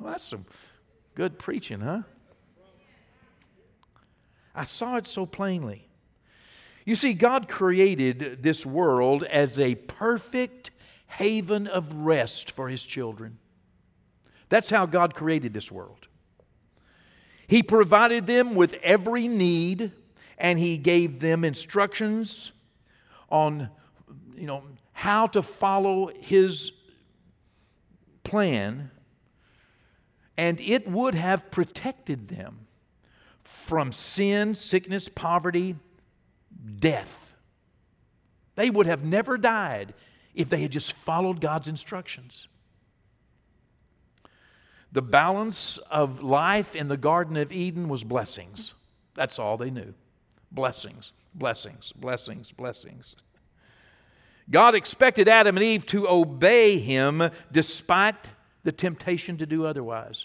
Well, 0.00 0.12
that's 0.12 0.24
some 0.24 0.46
good 1.14 1.38
preaching, 1.38 1.80
huh? 1.80 2.02
I 4.54 4.64
saw 4.64 4.96
it 4.96 5.06
so 5.06 5.26
plainly. 5.26 5.88
You 6.86 6.94
see, 6.94 7.12
God 7.12 7.48
created 7.48 8.42
this 8.42 8.64
world 8.64 9.24
as 9.24 9.58
a 9.58 9.74
perfect 9.74 10.70
haven 11.06 11.66
of 11.66 11.92
rest 11.94 12.50
for 12.50 12.68
His 12.68 12.82
children. 12.82 13.38
That's 14.48 14.70
how 14.70 14.86
God 14.86 15.14
created 15.14 15.52
this 15.52 15.70
world. 15.70 16.08
He 17.46 17.62
provided 17.62 18.26
them 18.26 18.54
with 18.54 18.74
every 18.82 19.28
need, 19.28 19.92
and 20.38 20.58
He 20.58 20.78
gave 20.78 21.20
them 21.20 21.44
instructions 21.44 22.52
on, 23.28 23.68
you 24.34 24.46
know, 24.46 24.62
how 24.92 25.26
to 25.28 25.42
follow 25.42 26.10
His 26.20 26.72
plan 28.24 28.90
and 30.40 30.58
it 30.58 30.88
would 30.88 31.14
have 31.14 31.50
protected 31.50 32.28
them 32.28 32.66
from 33.42 33.92
sin, 33.92 34.54
sickness, 34.54 35.06
poverty, 35.06 35.76
death. 36.78 37.34
They 38.54 38.70
would 38.70 38.86
have 38.86 39.04
never 39.04 39.36
died 39.36 39.92
if 40.34 40.48
they 40.48 40.62
had 40.62 40.72
just 40.72 40.94
followed 40.94 41.42
God's 41.42 41.68
instructions. 41.68 42.48
The 44.90 45.02
balance 45.02 45.76
of 45.90 46.22
life 46.22 46.74
in 46.74 46.88
the 46.88 46.96
Garden 46.96 47.36
of 47.36 47.52
Eden 47.52 47.90
was 47.90 48.02
blessings. 48.02 48.72
That's 49.14 49.38
all 49.38 49.58
they 49.58 49.70
knew. 49.70 49.92
Blessings, 50.50 51.12
blessings, 51.34 51.92
blessings, 51.92 52.50
blessings. 52.50 53.14
God 54.50 54.74
expected 54.74 55.28
Adam 55.28 55.58
and 55.58 55.64
Eve 55.64 55.84
to 55.86 56.08
obey 56.08 56.78
him 56.78 57.28
despite 57.52 58.30
the 58.62 58.72
temptation 58.72 59.36
to 59.36 59.44
do 59.44 59.66
otherwise. 59.66 60.24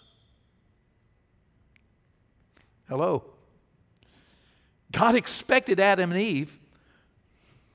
Hello. 2.88 3.24
God 4.92 5.16
expected 5.16 5.80
Adam 5.80 6.12
and 6.12 6.20
Eve 6.20 6.60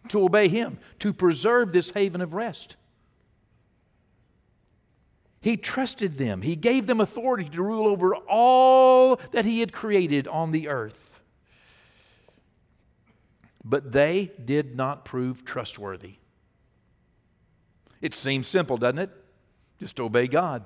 to 0.08 0.24
obey 0.24 0.48
Him, 0.48 0.78
to 1.00 1.12
preserve 1.12 1.72
this 1.72 1.90
haven 1.90 2.20
of 2.20 2.34
rest. 2.34 2.76
He 5.40 5.56
trusted 5.56 6.18
them. 6.18 6.42
He 6.42 6.56
gave 6.56 6.86
them 6.86 7.00
authority 7.00 7.48
to 7.48 7.62
rule 7.62 7.86
over 7.86 8.14
all 8.14 9.16
that 9.32 9.44
He 9.44 9.60
had 9.60 9.72
created 9.72 10.28
on 10.28 10.52
the 10.52 10.68
earth. 10.68 11.22
But 13.64 13.92
they 13.92 14.32
did 14.42 14.76
not 14.76 15.04
prove 15.04 15.44
trustworthy. 15.44 16.14
It 18.00 18.14
seems 18.14 18.48
simple, 18.48 18.76
doesn't 18.76 18.98
it? 18.98 19.10
Just 19.78 20.00
obey 20.00 20.26
God. 20.26 20.64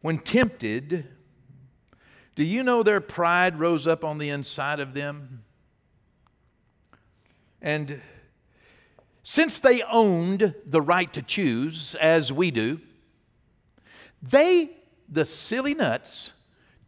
When 0.00 0.18
tempted, 0.18 1.06
do 2.38 2.44
you 2.44 2.62
know 2.62 2.84
their 2.84 3.00
pride 3.00 3.58
rose 3.58 3.88
up 3.88 4.04
on 4.04 4.18
the 4.18 4.28
inside 4.28 4.78
of 4.78 4.94
them? 4.94 5.42
And 7.60 8.00
since 9.24 9.58
they 9.58 9.82
owned 9.82 10.54
the 10.64 10.80
right 10.80 11.12
to 11.14 11.20
choose, 11.20 11.96
as 11.96 12.32
we 12.32 12.52
do, 12.52 12.80
they, 14.22 14.70
the 15.08 15.26
silly 15.26 15.74
nuts, 15.74 16.32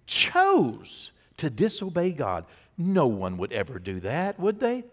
chose 0.07 1.11
to 1.39 1.51
disobey 1.51 2.13
God. 2.13 2.45
No 2.79 3.09
one 3.09 3.37
would 3.39 3.53
ever 3.53 3.81
do 3.81 3.99
that, 3.99 4.39
would 4.39 4.61
they? 4.61 4.85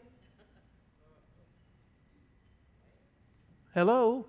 Hello? 3.75 4.25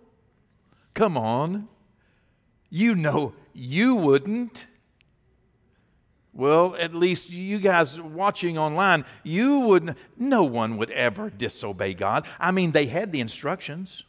Come 0.92 1.16
on. 1.16 1.68
You 2.68 2.94
know 2.94 3.32
you 3.54 3.94
wouldn't. 3.94 4.66
Well, 6.38 6.76
at 6.76 6.94
least 6.94 7.30
you 7.30 7.58
guys 7.58 8.00
watching 8.00 8.58
online, 8.58 9.04
you 9.24 9.58
wouldn't, 9.58 9.98
no 10.16 10.44
one 10.44 10.76
would 10.76 10.92
ever 10.92 11.30
disobey 11.30 11.94
God. 11.94 12.28
I 12.38 12.52
mean, 12.52 12.70
they 12.70 12.86
had 12.86 13.10
the 13.10 13.18
instructions. 13.18 14.04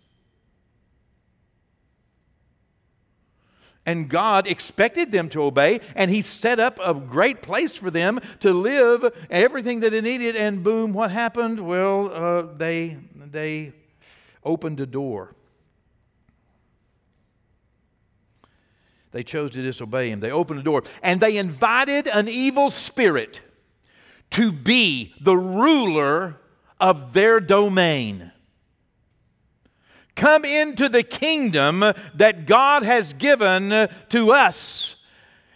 And 3.84 4.08
God 4.08 4.46
expected 4.46 5.12
them 5.12 5.28
to 5.30 5.42
obey, 5.42 5.80
and 5.96 6.12
He 6.12 6.22
set 6.22 6.60
up 6.60 6.80
a 6.86 6.94
great 6.94 7.42
place 7.42 7.76
for 7.76 7.90
them 7.90 8.20
to 8.42 8.54
live, 8.54 9.12
everything 9.32 9.80
that 9.80 9.90
they 9.90 10.02
needed. 10.02 10.36
And 10.36 10.64
boom, 10.64 10.94
what 10.94 11.10
happened? 11.10 11.60
Well, 11.60 12.12
uh, 12.14 12.42
they, 12.56 13.00
they 13.16 13.74
opened 14.44 14.80
a 14.82 14.86
door. 14.86 15.34
They 19.12 19.24
chose 19.24 19.52
to 19.52 19.62
disobey 19.62 20.10
him. 20.10 20.20
They 20.20 20.32
opened 20.32 20.60
the 20.60 20.64
door 20.64 20.84
and 21.02 21.20
they 21.20 21.38
invited 21.38 22.08
an 22.08 22.28
evil 22.28 22.70
spirit 22.70 23.42
to 24.32 24.52
be 24.52 25.14
the 25.20 25.38
ruler 25.38 26.38
of 26.80 27.14
their 27.14 27.40
domain. 27.40 28.32
Come 30.16 30.46
into 30.46 30.90
the 30.90 31.04
kingdom 31.04 31.80
that 32.14 32.46
God 32.46 32.84
has 32.84 33.14
given 33.14 33.90
to 34.10 34.32
us 34.32 34.96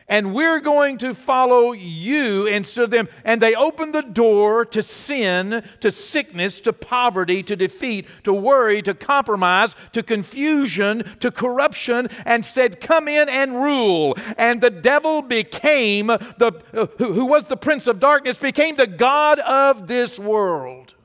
and 0.08 0.34
we're 0.34 0.60
going 0.60 0.98
to 1.00 1.14
follow 1.14 1.72
you 1.72 2.46
instead 2.46 2.84
of 2.84 2.92
them. 2.92 3.08
And 3.24 3.42
they 3.42 3.56
opened 3.56 3.96
the 3.96 4.02
door 4.02 4.66
to 4.66 4.84
sin, 4.84 5.64
to 5.80 5.92
sickness, 5.92 6.60
to 6.62 6.74
poverty, 6.74 7.42
to 7.44 7.56
defeat, 7.56 8.08
to 8.24 8.34
worry, 8.34 8.82
to 8.82 8.94
compromise, 8.94 9.76
to 9.94 10.04
confusion, 10.04 11.16
to 11.20 11.32
corruption, 11.32 12.10
and 12.26 12.44
said, 12.44 12.82
Come 12.82 13.08
in 13.08 13.30
and 13.30 13.56
rule. 13.56 14.16
And 14.38 14.62
the 14.62 14.70
devil 14.70 15.22
became 15.22 16.08
the, 16.08 16.62
uh, 16.74 16.88
who 16.98 17.26
was 17.26 17.46
the 17.46 17.58
prince 17.58 17.88
of 17.88 18.00
darkness, 18.00 18.38
became 18.38 18.76
the 18.76 18.88
God 18.88 19.40
of 19.40 19.88
this 19.88 20.20
world. 20.20 20.96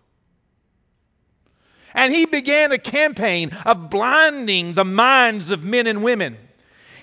And 1.95 2.13
he 2.13 2.27
began 2.27 2.73
a 2.73 2.79
campaign 2.79 3.51
of 3.65 3.91
blinding 3.91 4.75
the 4.75 4.85
minds 4.85 5.51
of 5.51 5.65
men 5.65 5.87
and 5.87 6.03
women 6.03 6.37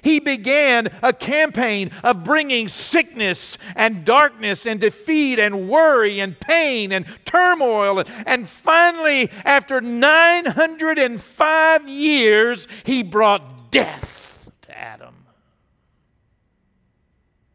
he 0.06 0.20
began 0.20 0.90
a 1.02 1.12
campaign 1.12 1.90
of 2.04 2.24
bringing 2.24 2.68
sickness 2.68 3.58
and 3.76 4.06
darkness 4.06 4.68
and 4.68 4.80
defeat 4.80 5.40
and 5.40 5.68
worry 5.68 6.20
and 6.20 6.40
pain 6.40 6.92
and 6.92 7.08
turmoil. 7.26 8.04
And 8.28 8.48
finally, 8.48 9.32
after 9.44 9.82
905 9.82 11.90
years, 11.90 12.68
he 12.84 13.02
brought 13.02 13.72
death 13.72 14.52
to 14.62 14.78
Adam. 14.78 15.26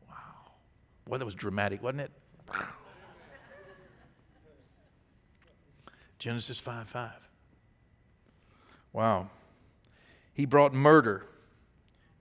Wow. 0.09 0.17
Boy, 1.07 1.19
that 1.19 1.25
was 1.25 1.35
dramatic, 1.35 1.85
wasn't 1.85 2.01
it? 2.01 2.11
Genesis 6.19 6.59
5 6.59 6.89
5. 6.89 7.13
Wow. 8.93 9.31
He 10.35 10.47
brought 10.47 10.75
murder 10.75 11.27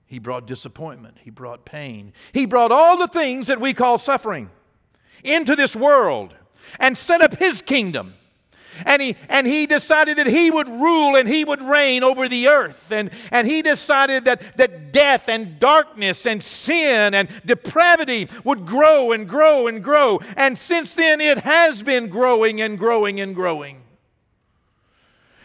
he 0.10 0.18
brought 0.18 0.48
disappointment. 0.48 1.18
He 1.24 1.30
brought 1.30 1.66
pain. 1.66 2.14
He 2.34 2.48
brought 2.48 2.72
all 2.72 2.98
the 2.98 3.08
things 3.08 3.46
that 3.46 3.62
we 3.62 3.76
call 3.76 4.00
suffering 4.00 4.50
into 5.24 5.56
this 5.56 5.76
world 5.76 6.34
and 6.80 6.98
set 6.98 7.22
up 7.22 7.38
His 7.38 7.62
kingdom. 7.62 8.16
And 8.86 9.02
he, 9.02 9.16
and 9.28 9.46
he 9.46 9.66
decided 9.66 10.18
that 10.18 10.28
he 10.28 10.50
would 10.50 10.70
rule 10.70 11.16
and 11.16 11.28
he 11.28 11.44
would 11.44 11.62
reign 11.62 12.02
over 12.02 12.30
the 12.30 12.48
earth. 12.48 12.92
And, 12.92 13.12
and 13.30 13.46
he 13.46 13.62
decided 13.62 14.26
that, 14.26 14.58
that 14.58 14.94
death 14.94 15.28
and 15.28 15.60
darkness 15.60 16.26
and 16.26 16.42
sin 16.42 17.14
and 17.14 17.28
depravity 17.46 18.30
would 18.44 18.66
grow 18.66 19.12
and 19.12 19.28
grow 19.28 19.68
and 19.68 19.84
grow. 19.84 20.22
And 20.38 20.58
since 20.58 20.94
then, 20.94 21.20
it 21.20 21.40
has 21.40 21.84
been 21.84 22.08
growing 22.08 22.62
and 22.62 22.80
growing 22.80 23.20
and 23.20 23.36
growing. 23.36 23.82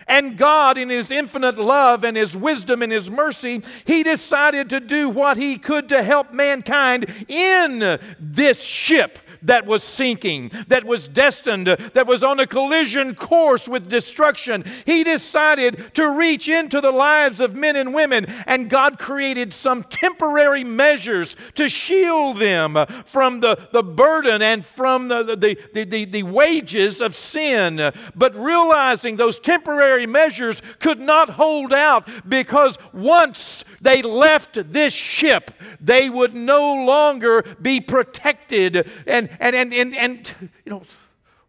And 0.06 0.36
God, 0.36 0.78
in 0.78 0.90
His 0.90 1.10
infinite 1.10 1.58
love 1.58 2.04
and 2.04 2.16
His 2.16 2.36
wisdom 2.36 2.82
and 2.82 2.92
His 2.92 3.10
mercy, 3.10 3.62
He 3.84 4.02
decided 4.02 4.70
to 4.70 4.80
do 4.80 5.08
what 5.08 5.36
He 5.36 5.56
could 5.58 5.88
to 5.88 6.02
help 6.02 6.32
mankind 6.32 7.06
in 7.28 7.98
this 8.20 8.62
ship 8.62 9.18
that 9.44 9.66
was 9.66 9.82
sinking, 9.82 10.50
that 10.68 10.84
was 10.84 11.08
destined, 11.08 11.66
that 11.66 12.06
was 12.06 12.22
on 12.22 12.40
a 12.40 12.46
collision 12.46 13.14
course 13.14 13.68
with 13.68 13.88
destruction. 13.88 14.64
He 14.84 15.04
decided 15.04 15.94
to 15.94 16.10
reach 16.10 16.48
into 16.48 16.80
the 16.80 16.90
lives 16.90 17.40
of 17.40 17.54
men 17.54 17.76
and 17.76 17.94
women, 17.94 18.26
and 18.46 18.68
God 18.70 18.98
created 18.98 19.54
some 19.54 19.84
temporary 19.84 20.64
measures 20.64 21.36
to 21.54 21.68
shield 21.68 22.38
them 22.38 22.76
from 23.04 23.40
the, 23.40 23.68
the 23.72 23.82
burden 23.82 24.42
and 24.42 24.64
from 24.64 25.08
the, 25.08 25.22
the, 25.22 25.56
the, 25.72 25.84
the, 25.84 26.04
the 26.04 26.22
wages 26.22 27.00
of 27.00 27.14
sin. 27.14 27.92
But 28.14 28.34
realizing 28.36 29.16
those 29.16 29.38
temporary 29.38 30.06
measures 30.06 30.62
could 30.80 31.00
not 31.00 31.30
hold 31.30 31.72
out 31.72 32.08
because 32.28 32.78
once 32.92 33.64
they 33.84 34.00
left 34.00 34.72
this 34.72 34.94
ship, 34.94 35.50
they 35.78 36.08
would 36.08 36.34
no 36.34 36.74
longer 36.84 37.44
be 37.60 37.80
protected 37.80 38.90
and, 39.06 39.28
and, 39.38 39.54
and, 39.54 39.74
and, 39.74 39.94
and 39.94 40.34
you 40.64 40.70
know, 40.70 40.82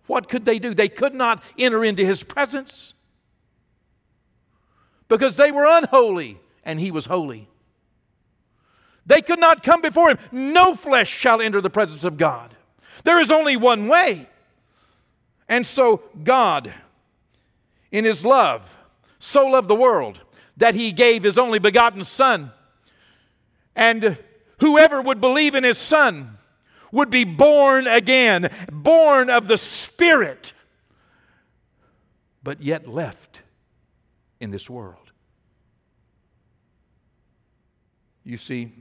what 0.07 0.27
could 0.27 0.43
they 0.43 0.59
do? 0.59 0.73
They 0.73 0.89
could 0.89 1.15
not 1.15 1.41
enter 1.57 1.83
into 1.83 2.05
his 2.05 2.23
presence 2.23 2.93
because 5.07 5.37
they 5.37 5.49
were 5.49 5.65
unholy 5.65 6.37
and 6.65 6.79
he 6.79 6.91
was 6.91 7.05
holy. 7.05 7.47
They 9.05 9.21
could 9.21 9.39
not 9.39 9.63
come 9.63 9.81
before 9.81 10.09
him. 10.09 10.17
No 10.31 10.75
flesh 10.75 11.09
shall 11.09 11.39
enter 11.41 11.61
the 11.61 11.69
presence 11.69 12.03
of 12.03 12.17
God. 12.17 12.53
There 13.05 13.19
is 13.21 13.31
only 13.31 13.55
one 13.55 13.87
way. 13.87 14.27
And 15.47 15.65
so, 15.65 16.03
God, 16.23 16.73
in 17.91 18.03
his 18.03 18.25
love, 18.25 18.77
so 19.19 19.47
loved 19.47 19.69
the 19.69 19.75
world 19.75 20.19
that 20.57 20.75
he 20.75 20.91
gave 20.91 21.23
his 21.23 21.37
only 21.37 21.59
begotten 21.59 22.03
Son. 22.03 22.51
And 23.75 24.17
whoever 24.59 25.01
would 25.01 25.19
believe 25.19 25.55
in 25.55 25.63
his 25.63 25.77
Son 25.77 26.37
would 26.91 27.09
be 27.09 27.25
born 27.25 27.87
again, 27.87 28.49
born 28.71 29.29
of 29.29 29.47
the 29.47 29.57
Spirit, 29.57 30.53
but 32.41 32.61
yet 32.61 32.87
left 32.87 33.41
in 34.39 34.51
this 34.51 34.69
world. 34.69 35.11
You 38.23 38.37
see, 38.37 38.71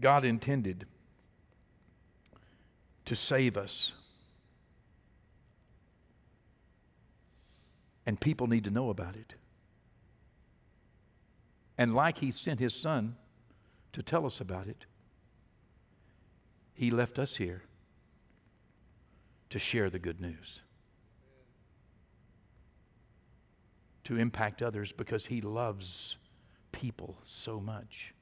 God 0.00 0.24
intended 0.24 0.86
to 3.06 3.16
save 3.16 3.56
us. 3.56 3.94
And 8.04 8.20
people 8.20 8.46
need 8.46 8.64
to 8.64 8.70
know 8.70 8.90
about 8.90 9.16
it. 9.16 9.34
And 11.78 11.94
like 11.94 12.18
He 12.18 12.32
sent 12.32 12.60
His 12.60 12.74
Son 12.74 13.16
to 13.92 14.02
tell 14.02 14.26
us 14.26 14.40
about 14.40 14.66
it, 14.66 14.84
he 16.78 16.92
left 16.92 17.18
us 17.18 17.34
here 17.34 17.64
to 19.50 19.58
share 19.58 19.90
the 19.90 19.98
good 19.98 20.20
news, 20.20 20.60
to 24.04 24.16
impact 24.16 24.62
others 24.62 24.92
because 24.92 25.26
He 25.26 25.40
loves 25.40 26.18
people 26.70 27.18
so 27.24 27.58
much. 27.58 28.14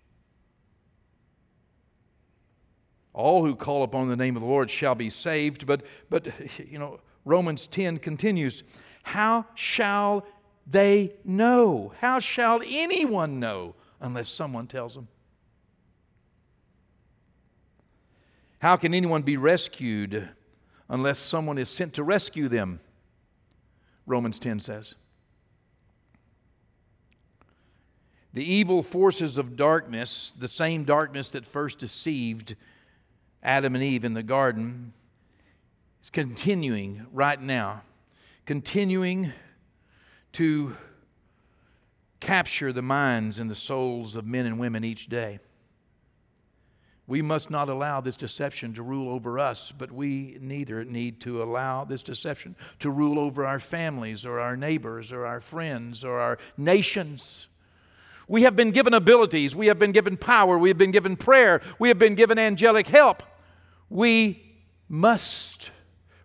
All 3.12 3.45
who 3.45 3.55
call 3.55 3.83
upon 3.83 4.09
the 4.09 4.16
name 4.16 4.37
of 4.37 4.40
the 4.40 4.49
Lord 4.49 4.71
shall 4.71 4.95
be 4.95 5.11
saved, 5.11 5.66
but, 5.66 5.83
but 6.09 6.27
you 6.59 6.79
know, 6.79 7.01
Romans 7.27 7.66
10 7.66 7.99
continues 7.99 8.62
How 9.03 9.45
shall 9.55 10.25
they 10.66 11.14
know? 11.24 11.92
How 12.00 12.18
shall 12.18 12.61
anyone 12.66 13.38
know 13.38 13.74
unless 14.00 14.29
someone 14.29 14.66
tells 14.66 14.94
them? 14.94 15.09
How 18.59 18.76
can 18.76 18.94
anyone 18.94 19.22
be 19.22 19.37
rescued 19.37 20.29
unless 20.88 21.18
someone 21.18 21.59
is 21.59 21.68
sent 21.68 21.94
to 21.94 22.02
rescue 22.02 22.48
them? 22.48 22.81
Romans 24.07 24.38
10 24.38 24.61
says. 24.61 24.94
The 28.33 28.44
evil 28.44 28.83
forces 28.83 29.38
of 29.38 29.57
darkness, 29.57 30.35
the 30.38 30.48
same 30.48 30.85
darkness 30.85 31.31
that 31.31 31.46
first 31.46 31.79
deceived 31.79 32.57
Adam 33.42 33.74
and 33.74 33.83
Eve 33.85 34.05
in 34.05 34.14
the 34.14 34.22
garden, 34.22 34.92
is 36.02 36.11
continuing 36.11 37.07
right 37.12 37.40
now, 37.40 37.83
continuing 38.44 39.33
to 40.37 40.77
capture 42.20 42.70
the 42.70 42.83
minds 42.83 43.38
and 43.38 43.49
the 43.49 43.55
souls 43.55 44.16
of 44.16 44.27
men 44.27 44.44
and 44.44 44.59
women 44.59 44.85
each 44.85 45.07
day. 45.07 45.38
We 47.07 47.22
must 47.22 47.49
not 47.49 47.70
allow 47.70 48.03
this 48.03 48.16
deception 48.16 48.75
to 48.75 48.83
rule 48.83 49.09
over 49.09 49.38
us, 49.38 49.72
but 49.72 49.90
we 49.90 50.37
neither 50.38 50.85
need 50.85 51.22
to 51.22 51.42
allow 51.42 51.85
this 51.85 52.03
deception 52.03 52.55
to 52.81 52.90
rule 52.90 53.18
over 53.18 53.46
our 53.46 53.59
families 53.59 54.27
or 54.27 54.38
our 54.38 54.59
neighbors 54.59 55.11
or 55.11 55.25
our 55.25 55.40
friends 55.40 56.05
or 56.05 56.20
our 56.20 56.37
nations. 56.59 57.49
We 58.29 58.42
have 58.42 58.57
been 58.57 58.72
given 58.72 58.92
abilities, 58.92 59.57
we 59.57 59.68
have 59.68 59.79
been 59.79 59.92
given 59.92 60.18
power, 60.18 60.59
we 60.59 60.68
have 60.68 60.77
been 60.77 60.90
given 60.90 61.16
prayer, 61.16 61.62
we 61.79 61.88
have 61.88 61.99
been 61.99 62.14
given 62.14 62.38
angelic 62.38 62.88
help. 62.88 63.22
We 63.88 64.42
must 64.87 65.70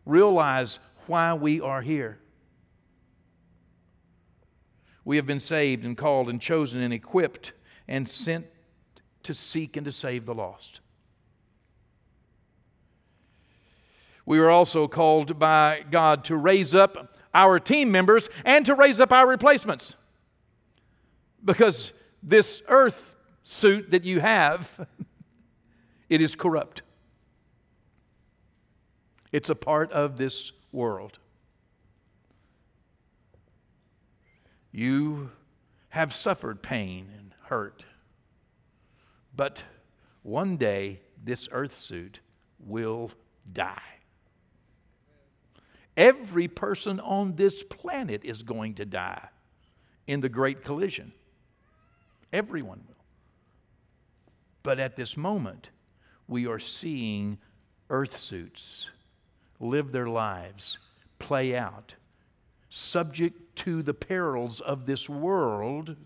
realize 0.06 0.80
why 1.08 1.34
we 1.34 1.62
are 1.62 1.82
here. 1.82 2.21
We 5.12 5.18
have 5.18 5.26
been 5.26 5.42
saved 5.42 5.84
and 5.84 5.98
called 5.98 6.30
and 6.30 6.40
chosen 6.40 6.82
and 6.82 6.94
equipped 6.94 7.52
and 7.86 8.08
sent 8.08 8.46
to 9.24 9.34
seek 9.34 9.76
and 9.76 9.84
to 9.84 9.92
save 9.92 10.26
the 10.26 10.34
lost. 10.34 10.80
We 14.26 14.40
are 14.40 14.50
also 14.50 14.88
called 14.88 15.38
by 15.38 15.84
God 15.92 16.24
to 16.24 16.38
raise 16.38 16.74
up 16.74 17.18
our 17.34 17.60
team 17.60 17.92
members 17.92 18.30
and 18.46 18.66
to 18.66 18.74
raise 18.74 19.02
up 19.02 19.12
our 19.12 19.28
replacements. 19.28 19.98
Because 21.44 21.92
this 22.24 22.64
earth 22.70 23.18
suit 23.44 23.92
that 23.92 24.06
you 24.06 24.22
have, 24.22 24.88
it 26.10 26.22
is 26.22 26.36
corrupt. 26.36 26.84
It's 29.34 29.50
a 29.50 29.56
part 29.56 29.92
of 29.92 30.16
this 30.16 30.54
world. 30.72 31.20
You 34.72 35.32
have 35.90 36.14
suffered 36.14 36.62
pain 36.62 37.10
and 37.18 37.34
hurt, 37.44 37.86
but 39.36 39.64
one 40.24 40.58
day 40.58 41.02
this 41.22 41.50
earth 41.52 41.78
suit 41.78 42.20
will 42.60 43.12
die. 43.52 43.82
Every 45.98 46.48
person 46.48 47.00
on 47.00 47.36
this 47.36 47.64
planet 47.64 48.24
is 48.24 48.44
going 48.44 48.76
to 48.76 48.86
die 48.86 49.28
in 50.08 50.22
the 50.22 50.30
great 50.30 50.64
collision. 50.64 51.12
Everyone 52.32 52.82
will. 52.88 52.96
But 54.64 54.80
at 54.80 54.96
this 54.96 55.18
moment, 55.18 55.70
we 56.28 56.48
are 56.48 56.60
seeing 56.60 57.38
earth 57.90 58.18
suits 58.18 58.90
live 59.60 59.92
their 59.92 60.08
lives, 60.08 60.80
play 61.20 61.56
out, 61.56 61.94
subject 62.72 63.56
to 63.58 63.84
the 63.84 63.94
perils 63.94 64.62
of 64.62 64.86
this 64.86 65.08
world, 65.08 65.98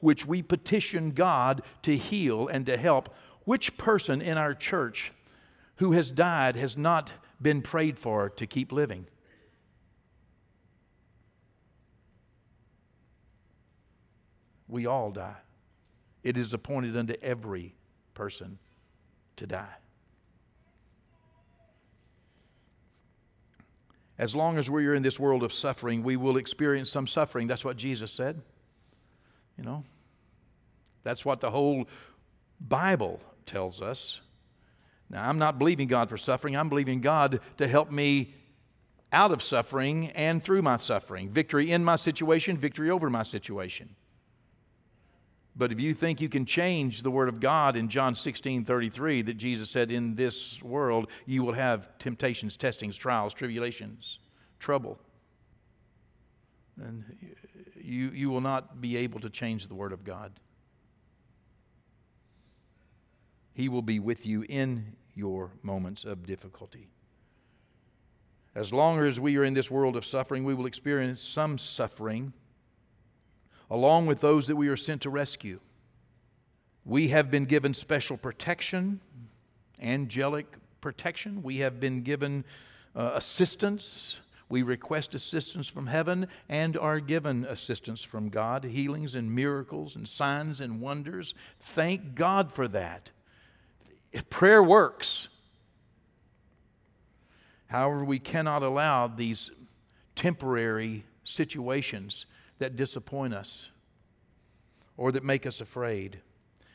which 0.00 0.26
we 0.26 0.42
petition 0.42 1.12
God 1.12 1.62
to 1.82 1.96
heal 1.96 2.48
and 2.48 2.66
to 2.66 2.76
help. 2.76 3.14
Which 3.44 3.78
person 3.78 4.20
in 4.20 4.36
our 4.36 4.52
church 4.52 5.12
who 5.76 5.92
has 5.92 6.10
died 6.10 6.56
has 6.56 6.76
not 6.76 7.12
been 7.40 7.62
prayed 7.62 7.98
for 7.98 8.28
to 8.30 8.46
keep 8.46 8.72
living? 8.72 9.06
We 14.66 14.86
all 14.86 15.12
die. 15.12 15.36
It 16.24 16.36
is 16.36 16.52
appointed 16.52 16.96
unto 16.96 17.14
every 17.22 17.74
person 18.14 18.58
to 19.36 19.46
die. 19.46 19.74
As 24.18 24.34
long 24.34 24.58
as 24.58 24.68
we 24.70 24.86
are 24.86 24.94
in 24.94 25.02
this 25.02 25.18
world 25.18 25.42
of 25.42 25.52
suffering, 25.52 26.02
we 26.02 26.16
will 26.16 26.36
experience 26.36 26.90
some 26.90 27.06
suffering. 27.06 27.46
That's 27.46 27.64
what 27.64 27.76
Jesus 27.76 28.12
said. 28.12 28.40
You 29.58 29.64
know, 29.64 29.84
that's 31.02 31.24
what 31.24 31.40
the 31.40 31.50
whole 31.50 31.88
Bible 32.60 33.20
tells 33.46 33.82
us. 33.82 34.20
Now, 35.10 35.28
I'm 35.28 35.38
not 35.38 35.58
believing 35.58 35.88
God 35.88 36.08
for 36.08 36.16
suffering. 36.16 36.56
I'm 36.56 36.68
believing 36.68 37.00
God 37.00 37.40
to 37.58 37.68
help 37.68 37.90
me 37.90 38.34
out 39.12 39.30
of 39.30 39.42
suffering 39.42 40.08
and 40.10 40.42
through 40.42 40.62
my 40.62 40.78
suffering. 40.78 41.28
Victory 41.28 41.70
in 41.70 41.84
my 41.84 41.96
situation, 41.96 42.56
victory 42.56 42.90
over 42.90 43.10
my 43.10 43.22
situation. 43.22 43.94
But 45.54 45.70
if 45.70 45.80
you 45.80 45.92
think 45.92 46.20
you 46.20 46.28
can 46.28 46.46
change 46.46 47.02
the 47.02 47.10
Word 47.10 47.28
of 47.28 47.38
God 47.38 47.76
in 47.76 47.88
John 47.88 48.14
16 48.14 48.64
33, 48.64 49.22
that 49.22 49.34
Jesus 49.34 49.70
said, 49.70 49.90
In 49.90 50.14
this 50.14 50.62
world 50.62 51.10
you 51.26 51.42
will 51.42 51.52
have 51.52 51.98
temptations, 51.98 52.56
testings, 52.56 52.96
trials, 52.96 53.34
tribulations, 53.34 54.18
trouble, 54.58 54.98
then 56.76 57.04
you, 57.76 58.10
you 58.10 58.30
will 58.30 58.40
not 58.40 58.80
be 58.80 58.96
able 58.96 59.20
to 59.20 59.28
change 59.28 59.68
the 59.68 59.74
Word 59.74 59.92
of 59.92 60.04
God. 60.04 60.32
He 63.52 63.68
will 63.68 63.82
be 63.82 63.98
with 63.98 64.24
you 64.24 64.46
in 64.48 64.96
your 65.14 65.50
moments 65.62 66.04
of 66.04 66.26
difficulty. 66.26 66.88
As 68.54 68.72
long 68.72 68.98
as 69.00 69.20
we 69.20 69.36
are 69.36 69.44
in 69.44 69.54
this 69.54 69.70
world 69.70 69.96
of 69.96 70.06
suffering, 70.06 70.44
we 70.44 70.54
will 70.54 70.66
experience 70.66 71.22
some 71.22 71.58
suffering 71.58 72.32
along 73.70 74.06
with 74.06 74.20
those 74.20 74.46
that 74.46 74.56
we 74.56 74.68
are 74.68 74.76
sent 74.76 75.02
to 75.02 75.10
rescue. 75.10 75.60
We 76.84 77.08
have 77.08 77.30
been 77.30 77.44
given 77.44 77.74
special 77.74 78.16
protection, 78.16 79.00
angelic 79.80 80.46
protection. 80.80 81.42
We 81.42 81.58
have 81.58 81.78
been 81.78 82.02
given 82.02 82.44
uh, 82.96 83.12
assistance. 83.14 84.20
We 84.48 84.62
request 84.62 85.14
assistance 85.14 85.68
from 85.68 85.86
heaven 85.86 86.26
and 86.48 86.76
are 86.76 87.00
given 87.00 87.44
assistance 87.46 88.02
from 88.02 88.28
God, 88.28 88.64
healings 88.64 89.14
and 89.14 89.34
miracles 89.34 89.96
and 89.96 90.06
signs 90.06 90.60
and 90.60 90.80
wonders. 90.80 91.34
Thank 91.60 92.14
God 92.14 92.52
for 92.52 92.68
that. 92.68 93.10
Prayer 94.28 94.62
works. 94.62 95.28
However, 97.68 98.04
we 98.04 98.18
cannot 98.18 98.62
allow 98.62 99.06
these 99.06 99.50
temporary 100.14 101.04
situations 101.24 102.26
that 102.62 102.76
disappoint 102.76 103.34
us 103.34 103.70
or 104.96 105.10
that 105.10 105.24
make 105.24 105.46
us 105.46 105.60
afraid. 105.60 106.20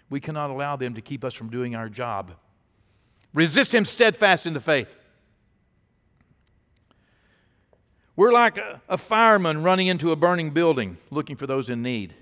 We 0.10 0.20
cannot 0.20 0.50
allow 0.50 0.76
them 0.76 0.96
to 0.96 1.02
keep 1.02 1.24
us 1.24 1.34
from 1.34 1.50
doing 1.50 1.76
our 1.76 1.88
job. 1.88 2.34
Resist 3.34 3.74
him 3.74 3.86
steadfast 3.86 4.46
in 4.46 4.54
the 4.54 4.60
faith. 4.60 4.94
We're 8.18 8.34
like 8.34 8.58
a, 8.90 8.98
fireman 8.98 9.64
running 9.64 9.88
into 9.88 10.12
a 10.12 10.18
burning 10.18 10.50
building 10.50 10.98
looking 11.10 11.38
for 11.38 11.48
those 11.48 11.70
in 11.70 11.82
need. 11.82 12.14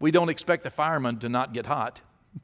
We 0.00 0.10
don't 0.10 0.30
expect 0.30 0.64
the 0.64 0.70
fireman 0.70 1.18
to 1.18 1.28
not 1.28 1.52
get 1.52 1.66
hot. 1.66 2.00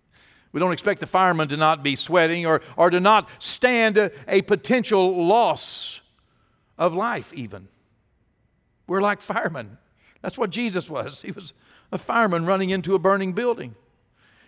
We 0.51 0.61
don't 0.61 0.73
expect 0.73 1.01
the 1.01 1.07
fireman 1.07 1.49
to 1.49 1.59
not 1.59 1.83
be 1.83 1.95
sweating 1.95 2.47
or, 2.47 2.63
or 2.75 2.89
to 2.89 3.01
not 3.01 3.29
stand 3.39 3.99
a, 3.99 4.11
a 4.27 4.41
potential 4.41 5.27
loss 5.27 6.01
of 6.79 6.95
life, 6.95 7.35
even. 7.35 7.69
We're 8.87 9.03
like 9.03 9.21
firemen. 9.21 9.77
That's 10.23 10.39
what 10.39 10.51
Jesus 10.51 10.91
was. 10.91 11.23
He 11.23 11.31
was 11.31 11.53
a 11.93 11.99
fireman 11.99 12.47
running 12.47 12.71
into 12.71 12.95
a 12.95 12.99
burning 12.99 13.33
building. 13.33 13.75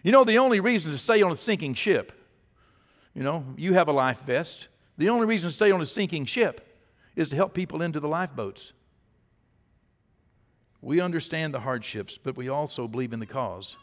You 0.03 0.13
know, 0.13 0.25
the 0.25 0.39
only 0.39 0.61
reason 0.61 0.93
to 0.93 0.99
stay 0.99 1.23
on 1.23 1.31
a 1.31 1.37
sinking 1.37 1.75
ship, 1.75 2.13
you 3.15 3.23
know, 3.23 3.45
you 3.57 3.75
have 3.75 3.89
a 3.89 3.93
life 3.93 4.23
vest. 4.23 4.69
The 4.99 5.09
only 5.09 5.27
reason 5.27 5.51
to 5.51 5.55
stay 5.55 5.71
on 5.71 5.81
a 5.81 5.87
sinking 5.87 6.27
ship 6.27 6.67
is 7.17 7.29
to 7.29 7.37
help 7.37 7.55
people 7.55 7.83
into 7.83 8.01
the 8.01 8.09
lifeboats. 8.09 8.73
We 10.83 11.01
understand 11.01 11.53
the 11.53 11.61
hardships, 11.61 12.19
but 12.19 12.37
we 12.37 12.49
also 12.49 12.89
believe 12.89 13.13
in 13.13 13.21
the 13.21 13.27
cause. 13.27 13.77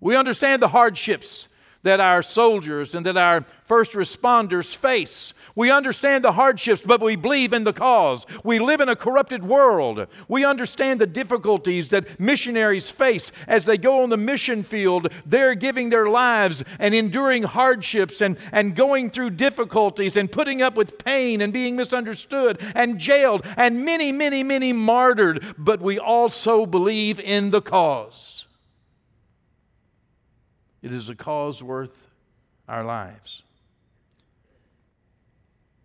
We 0.00 0.16
understand 0.16 0.62
the 0.62 0.68
hardships 0.68 1.48
that 1.82 2.00
our 2.00 2.22
soldiers 2.22 2.94
and 2.94 3.04
that 3.06 3.16
our 3.16 3.44
first 3.64 3.92
responders 3.92 4.74
face. 4.74 5.32
We 5.54 5.70
understand 5.70 6.24
the 6.24 6.32
hardships, 6.32 6.82
but 6.84 7.00
we 7.00 7.16
believe 7.16 7.52
in 7.52 7.64
the 7.64 7.72
cause. 7.72 8.26
We 8.44 8.58
live 8.58 8.80
in 8.80 8.88
a 8.88 8.96
corrupted 8.96 9.44
world. 9.44 10.06
We 10.28 10.44
understand 10.44 11.00
the 11.00 11.06
difficulties 11.06 11.88
that 11.88 12.20
missionaries 12.20 12.90
face 12.90 13.32
as 13.46 13.64
they 13.64 13.78
go 13.78 14.02
on 14.02 14.10
the 14.10 14.16
mission 14.16 14.62
field. 14.62 15.08
They're 15.26 15.54
giving 15.54 15.90
their 15.90 16.08
lives 16.08 16.62
and 16.78 16.94
enduring 16.94 17.44
hardships 17.44 18.20
and, 18.20 18.38
and 18.52 18.76
going 18.76 19.10
through 19.10 19.30
difficulties 19.30 20.16
and 20.16 20.30
putting 20.30 20.62
up 20.62 20.74
with 20.74 20.98
pain 20.98 21.40
and 21.40 21.52
being 21.52 21.76
misunderstood 21.76 22.60
and 22.74 22.98
jailed 22.98 23.44
and 23.56 23.84
many, 23.84 24.12
many, 24.12 24.42
many 24.42 24.72
martyred. 24.72 25.44
But 25.58 25.80
we 25.80 25.98
also 25.98 26.66
believe 26.66 27.18
in 27.18 27.50
the 27.50 27.62
cause. 27.62 28.31
It 30.82 30.92
is 30.92 31.08
a 31.08 31.14
cause 31.14 31.62
worth 31.62 32.10
our 32.68 32.84
lives. 32.84 33.42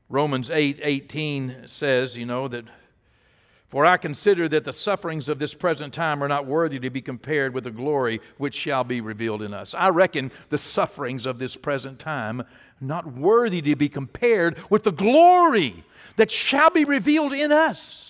Romans 0.10 0.50
8 0.50 0.80
18 0.82 1.64
says, 1.68 2.18
you 2.18 2.26
know, 2.26 2.48
that 2.48 2.66
for 3.68 3.86
I 3.86 3.98
consider 3.98 4.48
that 4.50 4.64
the 4.64 4.72
sufferings 4.72 5.28
of 5.28 5.40
this 5.40 5.54
present 5.54 5.94
time 5.94 6.24
are 6.24 6.30
not 6.30 6.46
worthy 6.46 6.80
to 6.80 6.90
be 6.90 7.02
compared 7.02 7.54
with 7.54 7.66
the 7.66 7.72
glory 7.72 8.22
which 8.38 8.56
shall 8.56 8.86
be 8.86 9.02
revealed 9.02 9.42
in 9.42 9.54
us. 9.54 9.74
I 9.74 9.90
reckon 9.90 10.32
the 10.50 10.58
sufferings 10.58 11.26
of 11.26 11.38
this 11.38 11.58
present 11.58 12.00
time 12.00 12.44
not 12.80 13.12
worthy 13.12 13.62
to 13.62 13.76
be 13.76 13.90
compared 13.90 14.58
with 14.70 14.84
the 14.84 14.92
glory 14.92 15.84
that 16.16 16.32
shall 16.32 16.70
be 16.70 16.86
revealed 16.86 17.34
in 17.34 17.52
us. 17.52 18.07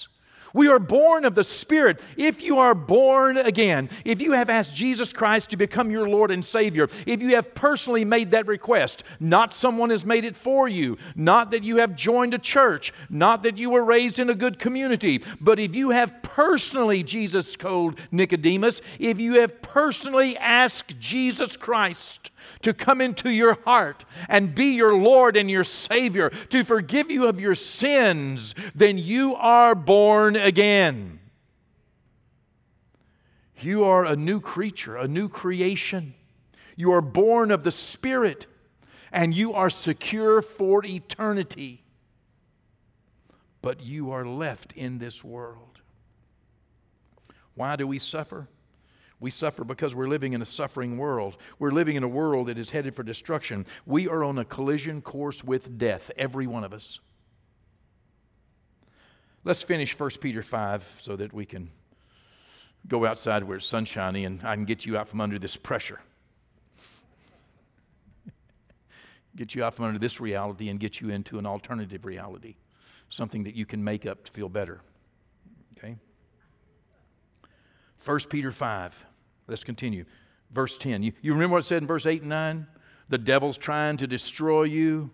We 0.57 0.69
are 0.69 0.79
born 0.79 1.23
of 1.23 1.35
the 1.35 1.43
Spirit. 1.43 2.01
If 2.17 2.41
you 2.41 2.57
are 2.57 2.73
born 2.73 3.37
again, 3.37 3.91
if 4.03 4.19
you 4.19 4.31
have 4.31 4.49
asked 4.49 4.73
Jesus 4.73 5.13
Christ 5.13 5.51
to 5.51 5.55
become 5.55 5.91
your 5.91 6.09
Lord 6.09 6.31
and 6.31 6.43
Savior, 6.43 6.89
if 7.05 7.21
you 7.21 7.35
have 7.35 7.53
personally 7.53 8.03
made 8.03 8.31
that 8.31 8.47
request, 8.47 9.03
not 9.19 9.53
someone 9.53 9.91
has 9.91 10.03
made 10.03 10.25
it 10.25 10.35
for 10.35 10.67
you, 10.67 10.97
not 11.15 11.51
that 11.51 11.63
you 11.63 11.77
have 11.77 11.95
joined 11.95 12.33
a 12.33 12.39
church, 12.39 12.91
not 13.07 13.43
that 13.43 13.59
you 13.59 13.69
were 13.69 13.85
raised 13.85 14.17
in 14.17 14.31
a 14.31 14.35
good 14.35 14.57
community, 14.57 15.23
but 15.39 15.59
if 15.59 15.75
you 15.75 15.91
have 15.91 16.23
personally, 16.23 17.03
Jesus 17.03 17.55
told 17.55 17.99
Nicodemus, 18.09 18.81
if 18.97 19.19
you 19.19 19.33
have 19.33 19.61
personally 19.61 20.35
asked 20.39 20.99
Jesus 20.99 21.55
Christ 21.55 22.31
to 22.61 22.73
come 22.73 23.01
into 23.01 23.29
your 23.29 23.57
heart 23.65 24.05
and 24.29 24.55
be 24.55 24.75
your 24.75 24.95
Lord 24.95 25.37
and 25.37 25.49
your 25.49 25.63
Savior, 25.63 26.29
to 26.29 26.63
forgive 26.63 27.11
you 27.11 27.27
of 27.27 27.39
your 27.39 27.55
sins, 27.55 28.55
then 28.75 28.97
you 28.97 29.35
are 29.35 29.75
born 29.75 30.35
again. 30.35 31.19
You 33.59 33.83
are 33.83 34.05
a 34.05 34.15
new 34.15 34.39
creature, 34.39 34.97
a 34.97 35.07
new 35.07 35.29
creation. 35.29 36.13
You 36.75 36.91
are 36.93 37.01
born 37.01 37.49
of 37.49 37.63
the 37.63 37.71
Spirit, 37.71 38.45
and 39.11 39.33
you 39.33 39.53
are 39.53 39.69
secure 39.69 40.41
for 40.41 40.85
eternity. 40.85 41.83
But 43.61 43.81
you 43.81 44.11
are 44.11 44.25
left 44.25 44.73
in 44.73 44.99
this 44.99 45.23
world. 45.23 45.81
Why 47.55 47.75
do 47.75 47.87
we 47.87 47.97
suffer? 47.97 48.47
We 49.19 49.31
suffer 49.31 49.63
because 49.63 49.95
we're 49.95 50.07
living 50.07 50.33
in 50.33 50.41
a 50.41 50.45
suffering 50.45 50.97
world. 50.97 51.37
We're 51.57 51.71
living 51.71 51.95
in 51.95 52.03
a 52.03 52.07
world 52.07 52.47
that 52.47 52.57
is 52.57 52.69
headed 52.69 52.95
for 52.95 53.03
destruction. 53.03 53.65
We 53.85 54.07
are 54.07 54.23
on 54.23 54.37
a 54.37 54.45
collision 54.45 55.01
course 55.01 55.43
with 55.43 55.77
death, 55.77 56.11
every 56.17 56.45
one 56.45 56.63
of 56.63 56.71
us. 56.71 56.99
Let's 59.43 59.63
finish 59.63 59.97
1 59.97 60.09
Peter 60.21 60.43
5 60.43 60.97
so 60.99 61.15
that 61.15 61.33
we 61.33 61.45
can 61.45 61.71
go 62.87 63.05
outside 63.05 63.43
where 63.43 63.57
it's 63.57 63.65
sunshiny 63.65 64.23
and 64.25 64.41
I 64.43 64.55
can 64.55 64.65
get 64.65 64.85
you 64.85 64.97
out 64.97 65.07
from 65.07 65.21
under 65.21 65.39
this 65.39 65.55
pressure. 65.55 65.99
get 69.35 69.55
you 69.55 69.63
out 69.63 69.73
from 69.73 69.85
under 69.85 69.99
this 69.99 70.19
reality 70.19 70.69
and 70.69 70.79
get 70.79 71.01
you 71.01 71.09
into 71.09 71.39
an 71.39 71.45
alternative 71.45 72.05
reality, 72.05 72.55
something 73.09 73.45
that 73.45 73.55
you 73.55 73.65
can 73.65 73.83
make 73.83 74.05
up 74.05 74.25
to 74.25 74.31
feel 74.31 74.49
better. 74.49 74.81
Okay? 75.77 75.95
1 78.07 78.19
Peter 78.29 78.51
5. 78.51 79.05
Let's 79.47 79.63
continue. 79.63 80.05
Verse 80.51 80.77
10. 80.77 81.03
You, 81.03 81.11
you 81.21 81.33
remember 81.33 81.53
what 81.53 81.65
it 81.65 81.67
said 81.67 81.81
in 81.81 81.87
verse 81.87 82.05
8 82.05 82.21
and 82.21 82.29
9? 82.29 82.67
The 83.09 83.17
devil's 83.17 83.57
trying 83.57 83.97
to 83.97 84.07
destroy 84.07 84.63
you. 84.63 85.09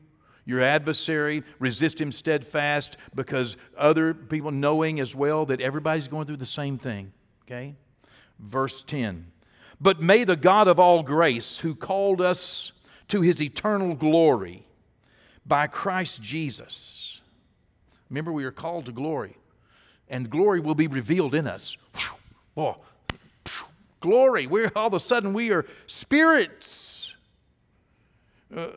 Your 0.46 0.62
adversary, 0.62 1.44
resist 1.58 2.02
him 2.02 2.12
steadfast 2.12 2.98
because 3.16 3.56
other 3.78 4.14
people 4.14 4.52
knowing 4.52 5.00
as 5.00 5.16
well 5.16 5.46
that 5.46 5.62
everybody's 5.62 6.08
going 6.08 6.28
through 6.28 6.38
the 6.38 6.46
same 6.46 6.78
thing. 6.78 7.14
Okay? 7.46 7.76
Verse 8.40 8.84
10. 8.84 9.32
But 9.80 10.02
may 10.02 10.24
the 10.24 10.36
God 10.36 10.68
of 10.68 10.80
all 10.80 11.02
grace, 11.02 11.58
who 11.58 11.76
called 11.76 12.22
us 12.22 12.74
to 13.08 13.22
his 13.22 13.42
eternal 13.42 13.96
glory 13.96 14.68
by 15.46 15.68
Christ 15.68 16.22
Jesus. 16.22 17.22
Remember, 18.10 18.32
we 18.32 18.44
are 18.44 18.52
called 18.52 18.86
to 18.86 18.92
glory, 18.92 19.38
and 20.10 20.30
glory 20.30 20.60
will 20.60 20.76
be 20.76 20.88
revealed 20.88 21.34
in 21.34 21.48
us. 21.48 21.78
Boy, 22.56 22.76
glory. 24.00 24.48
We're 24.48 24.72
all 24.76 24.88
of 24.88 24.94
a 24.94 25.00
sudden 25.00 25.34
we 25.34 25.52
are 25.52 25.66
spirits. 25.88 27.16
Uh, 28.56 28.68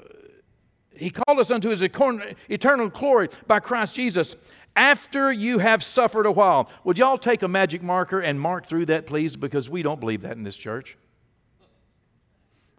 he 0.95 1.11
called 1.11 1.39
us 1.39 1.51
unto 1.51 1.69
his 1.69 1.83
eternal 1.83 2.89
glory 2.89 3.29
by 3.47 3.61
Christ 3.61 3.95
Jesus 3.95 4.37
after 4.75 5.31
you 5.33 5.59
have 5.59 5.83
suffered 5.83 6.27
a 6.27 6.33
while. 6.33 6.71
Would 6.85 6.99
y'all 6.99 7.19
take 7.19 7.43
a 7.43 7.49
magic 7.49 7.83
marker 7.83 8.21
and 8.21 8.41
mark 8.41 8.67
through 8.67 8.87
that, 8.87 9.07
please? 9.07 9.37
Because 9.37 9.69
we 9.69 9.83
don't 9.83 10.01
believe 10.01 10.23
that 10.23 10.37
in 10.37 10.43
this 10.43 10.57
church. 10.57 10.97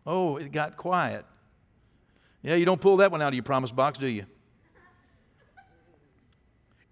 Oh, 0.05 0.37
it 0.37 0.51
got 0.51 0.77
quiet. 0.77 1.25
Yeah, 2.41 2.55
you 2.55 2.65
don't 2.65 2.79
pull 2.79 2.97
that 2.97 3.11
one 3.11 3.21
out 3.21 3.29
of 3.29 3.33
your 3.33 3.43
promise 3.43 3.71
box, 3.71 3.99
do 3.99 4.07
you? 4.07 4.25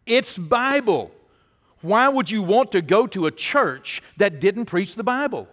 It's 0.06 0.38
Bible. 0.38 1.12
Why 1.86 2.10
would 2.10 2.32
you 2.32 2.42
want 2.42 2.72
to 2.72 2.82
go 2.82 3.06
to 3.08 3.28
a 3.28 3.32
church 3.32 4.02
that 4.18 4.40
didn't 4.40 4.66
preach 4.66 4.96
the 4.96 5.04
Bible? 5.04 5.48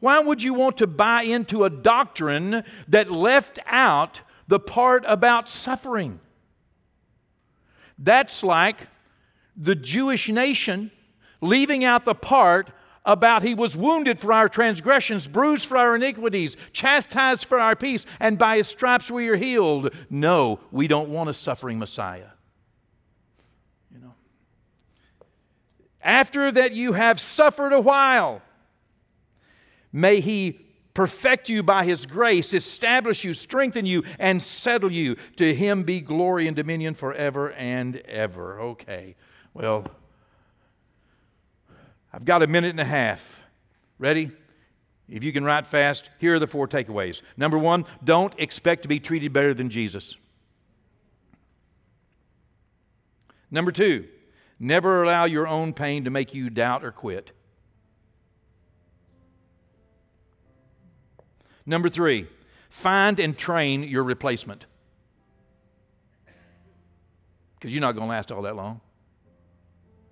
Why 0.00 0.18
would 0.18 0.42
you 0.42 0.52
want 0.52 0.78
to 0.78 0.86
buy 0.86 1.22
into 1.22 1.64
a 1.64 1.70
doctrine 1.70 2.64
that 2.88 3.10
left 3.10 3.58
out 3.66 4.20
the 4.48 4.58
part 4.58 5.04
about 5.06 5.48
suffering? 5.48 6.20
That's 7.98 8.42
like 8.42 8.88
the 9.56 9.74
Jewish 9.74 10.28
nation 10.28 10.90
leaving 11.40 11.84
out 11.84 12.04
the 12.04 12.14
part 12.14 12.70
about 13.04 13.42
he 13.42 13.54
was 13.54 13.76
wounded 13.76 14.18
for 14.18 14.32
our 14.32 14.48
transgressions, 14.48 15.28
bruised 15.28 15.66
for 15.66 15.76
our 15.76 15.94
iniquities, 15.94 16.56
chastised 16.72 17.44
for 17.44 17.58
our 17.60 17.76
peace, 17.76 18.06
and 18.18 18.38
by 18.38 18.56
his 18.56 18.66
stripes 18.66 19.10
we 19.10 19.28
are 19.28 19.36
healed. 19.36 19.94
No, 20.08 20.58
we 20.72 20.88
don't 20.88 21.10
want 21.10 21.28
a 21.28 21.34
suffering 21.34 21.78
Messiah. 21.78 22.30
You 23.92 24.00
know. 24.00 24.14
After 26.04 26.52
that 26.52 26.72
you 26.72 26.92
have 26.92 27.18
suffered 27.18 27.72
a 27.72 27.80
while, 27.80 28.42
may 29.90 30.20
he 30.20 30.60
perfect 30.92 31.48
you 31.48 31.62
by 31.62 31.84
his 31.84 32.04
grace, 32.04 32.52
establish 32.52 33.24
you, 33.24 33.32
strengthen 33.32 33.86
you, 33.86 34.04
and 34.18 34.42
settle 34.42 34.92
you. 34.92 35.16
To 35.36 35.54
him 35.54 35.82
be 35.82 36.00
glory 36.00 36.46
and 36.46 36.54
dominion 36.54 36.94
forever 36.94 37.52
and 37.52 37.96
ever. 38.02 38.60
Okay, 38.60 39.16
well, 39.54 39.86
I've 42.12 42.24
got 42.24 42.42
a 42.42 42.46
minute 42.46 42.70
and 42.70 42.80
a 42.80 42.84
half. 42.84 43.42
Ready? 43.98 44.30
If 45.08 45.24
you 45.24 45.32
can 45.32 45.44
write 45.44 45.66
fast, 45.66 46.08
here 46.18 46.34
are 46.34 46.38
the 46.38 46.46
four 46.46 46.68
takeaways. 46.68 47.22
Number 47.36 47.58
one, 47.58 47.86
don't 48.02 48.32
expect 48.38 48.82
to 48.82 48.88
be 48.88 49.00
treated 49.00 49.32
better 49.32 49.54
than 49.54 49.70
Jesus. 49.70 50.16
Number 53.50 53.72
two, 53.72 54.06
never 54.58 55.02
allow 55.02 55.24
your 55.24 55.46
own 55.46 55.72
pain 55.72 56.04
to 56.04 56.10
make 56.10 56.34
you 56.34 56.50
doubt 56.50 56.84
or 56.84 56.92
quit. 56.92 57.32
Number 61.66 61.88
three, 61.88 62.26
find 62.68 63.18
and 63.18 63.36
train 63.36 63.82
your 63.82 64.04
replacement. 64.04 64.66
Because 67.54 67.72
you're 67.72 67.80
not 67.80 67.92
going 67.92 68.06
to 68.06 68.10
last 68.10 68.30
all 68.30 68.42
that 68.42 68.56
long. 68.56 68.80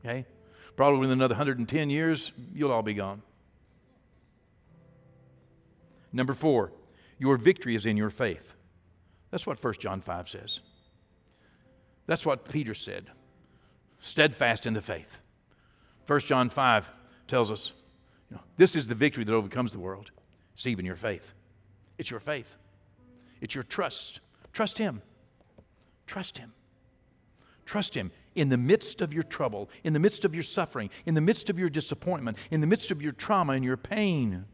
Okay? 0.04 0.24
Probably 0.76 1.00
within 1.00 1.18
another 1.18 1.34
110 1.34 1.90
years, 1.90 2.32
you'll 2.54 2.72
all 2.72 2.82
be 2.82 2.94
gone. 2.94 3.22
Number 6.12 6.34
four, 6.34 6.72
your 7.18 7.36
victory 7.36 7.74
is 7.74 7.86
in 7.86 7.96
your 7.96 8.10
faith. 8.10 8.54
That's 9.30 9.46
what 9.46 9.62
1 9.62 9.74
John 9.78 10.00
5 10.00 10.28
says. 10.28 10.60
That's 12.06 12.26
what 12.26 12.50
Peter 12.50 12.74
said. 12.74 13.10
Steadfast 14.02 14.66
in 14.66 14.74
the 14.74 14.82
faith. 14.82 15.16
1 16.06 16.20
John 16.20 16.50
5 16.50 16.90
tells 17.28 17.50
us 17.50 17.72
you 18.30 18.36
know, 18.36 18.42
this 18.56 18.76
is 18.76 18.88
the 18.88 18.94
victory 18.94 19.24
that 19.24 19.32
overcomes 19.32 19.72
the 19.72 19.78
world. 19.78 20.10
It's 20.54 20.66
even 20.66 20.84
your 20.84 20.96
faith. 20.96 21.32
It's 21.98 22.10
your 22.10 22.20
faith. 22.20 22.56
It's 23.40 23.54
your 23.54 23.64
trust. 23.64 24.20
Trust 24.52 24.76
Him. 24.76 25.02
Trust 26.06 26.38
Him. 26.38 26.52
Trust 27.64 27.94
Him 27.94 28.10
in 28.34 28.48
the 28.48 28.56
midst 28.56 29.00
of 29.00 29.12
your 29.12 29.22
trouble, 29.22 29.70
in 29.84 29.92
the 29.92 30.00
midst 30.00 30.24
of 30.24 30.34
your 30.34 30.42
suffering, 30.42 30.90
in 31.06 31.14
the 31.14 31.20
midst 31.20 31.48
of 31.48 31.58
your 31.58 31.70
disappointment, 31.70 32.38
in 32.50 32.60
the 32.60 32.66
midst 32.66 32.90
of 32.90 33.00
your 33.00 33.12
trauma 33.12 33.52
and 33.52 33.64
your 33.64 33.76
pain. 33.76 34.44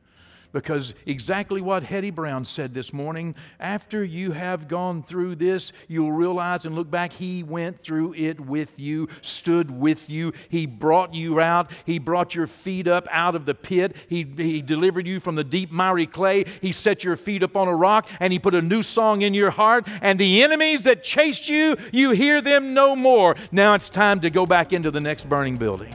Because 0.53 0.95
exactly 1.05 1.61
what 1.61 1.83
Hetty 1.83 2.11
Brown 2.11 2.45
said 2.45 2.73
this 2.73 2.93
morning 2.93 3.35
after 3.61 4.03
you 4.03 4.33
have 4.33 4.67
gone 4.67 5.03
through 5.03 5.37
this, 5.37 5.73
you'll 5.89 6.13
realize 6.13 6.65
and 6.65 6.75
look 6.75 6.91
back, 6.91 7.13
He 7.13 7.43
went 7.43 7.83
through 7.83 8.15
it 8.15 8.41
with 8.41 8.73
you, 8.79 9.09
stood 9.21 9.71
with 9.71 10.09
you. 10.09 10.33
He 10.49 10.65
brought 10.65 11.13
you 11.13 11.41
out. 11.41 11.71
He 11.85 11.99
brought 11.99 12.35
your 12.35 12.47
feet 12.47 12.89
up 12.89 13.07
out 13.11 13.35
of 13.35 13.45
the 13.45 13.55
pit. 13.55 13.97
He, 14.09 14.27
he 14.37 14.63
delivered 14.63 15.07
you 15.07 15.21
from 15.21 15.35
the 15.35 15.45
deep, 15.45 15.71
miry 15.71 16.07
clay. 16.07 16.45
He 16.63 16.73
set 16.73 17.05
your 17.05 17.17
feet 17.17 17.43
up 17.43 17.57
on 17.57 17.69
a 17.69 17.77
rock 17.77 18.09
and 18.19 18.33
He 18.33 18.39
put 18.39 18.55
a 18.55 18.63
new 18.63 18.83
song 18.83 19.23
in 19.23 19.35
your 19.35 19.51
heart. 19.51 19.87
And 20.01 20.19
the 20.19 20.43
enemies 20.43 20.85
that 20.85 21.05
chased 21.05 21.49
you, 21.49 21.77
you 21.93 22.11
hear 22.13 22.41
them 22.41 22.73
no 22.73 22.97
more. 22.97 23.37
Now 23.53 23.75
it's 23.75 23.89
time 23.89 24.21
to 24.21 24.31
go 24.31 24.47
back 24.47 24.73
into 24.73 24.91
the 24.91 25.01
next 25.01 25.29
burning 25.29 25.57
building. 25.57 25.95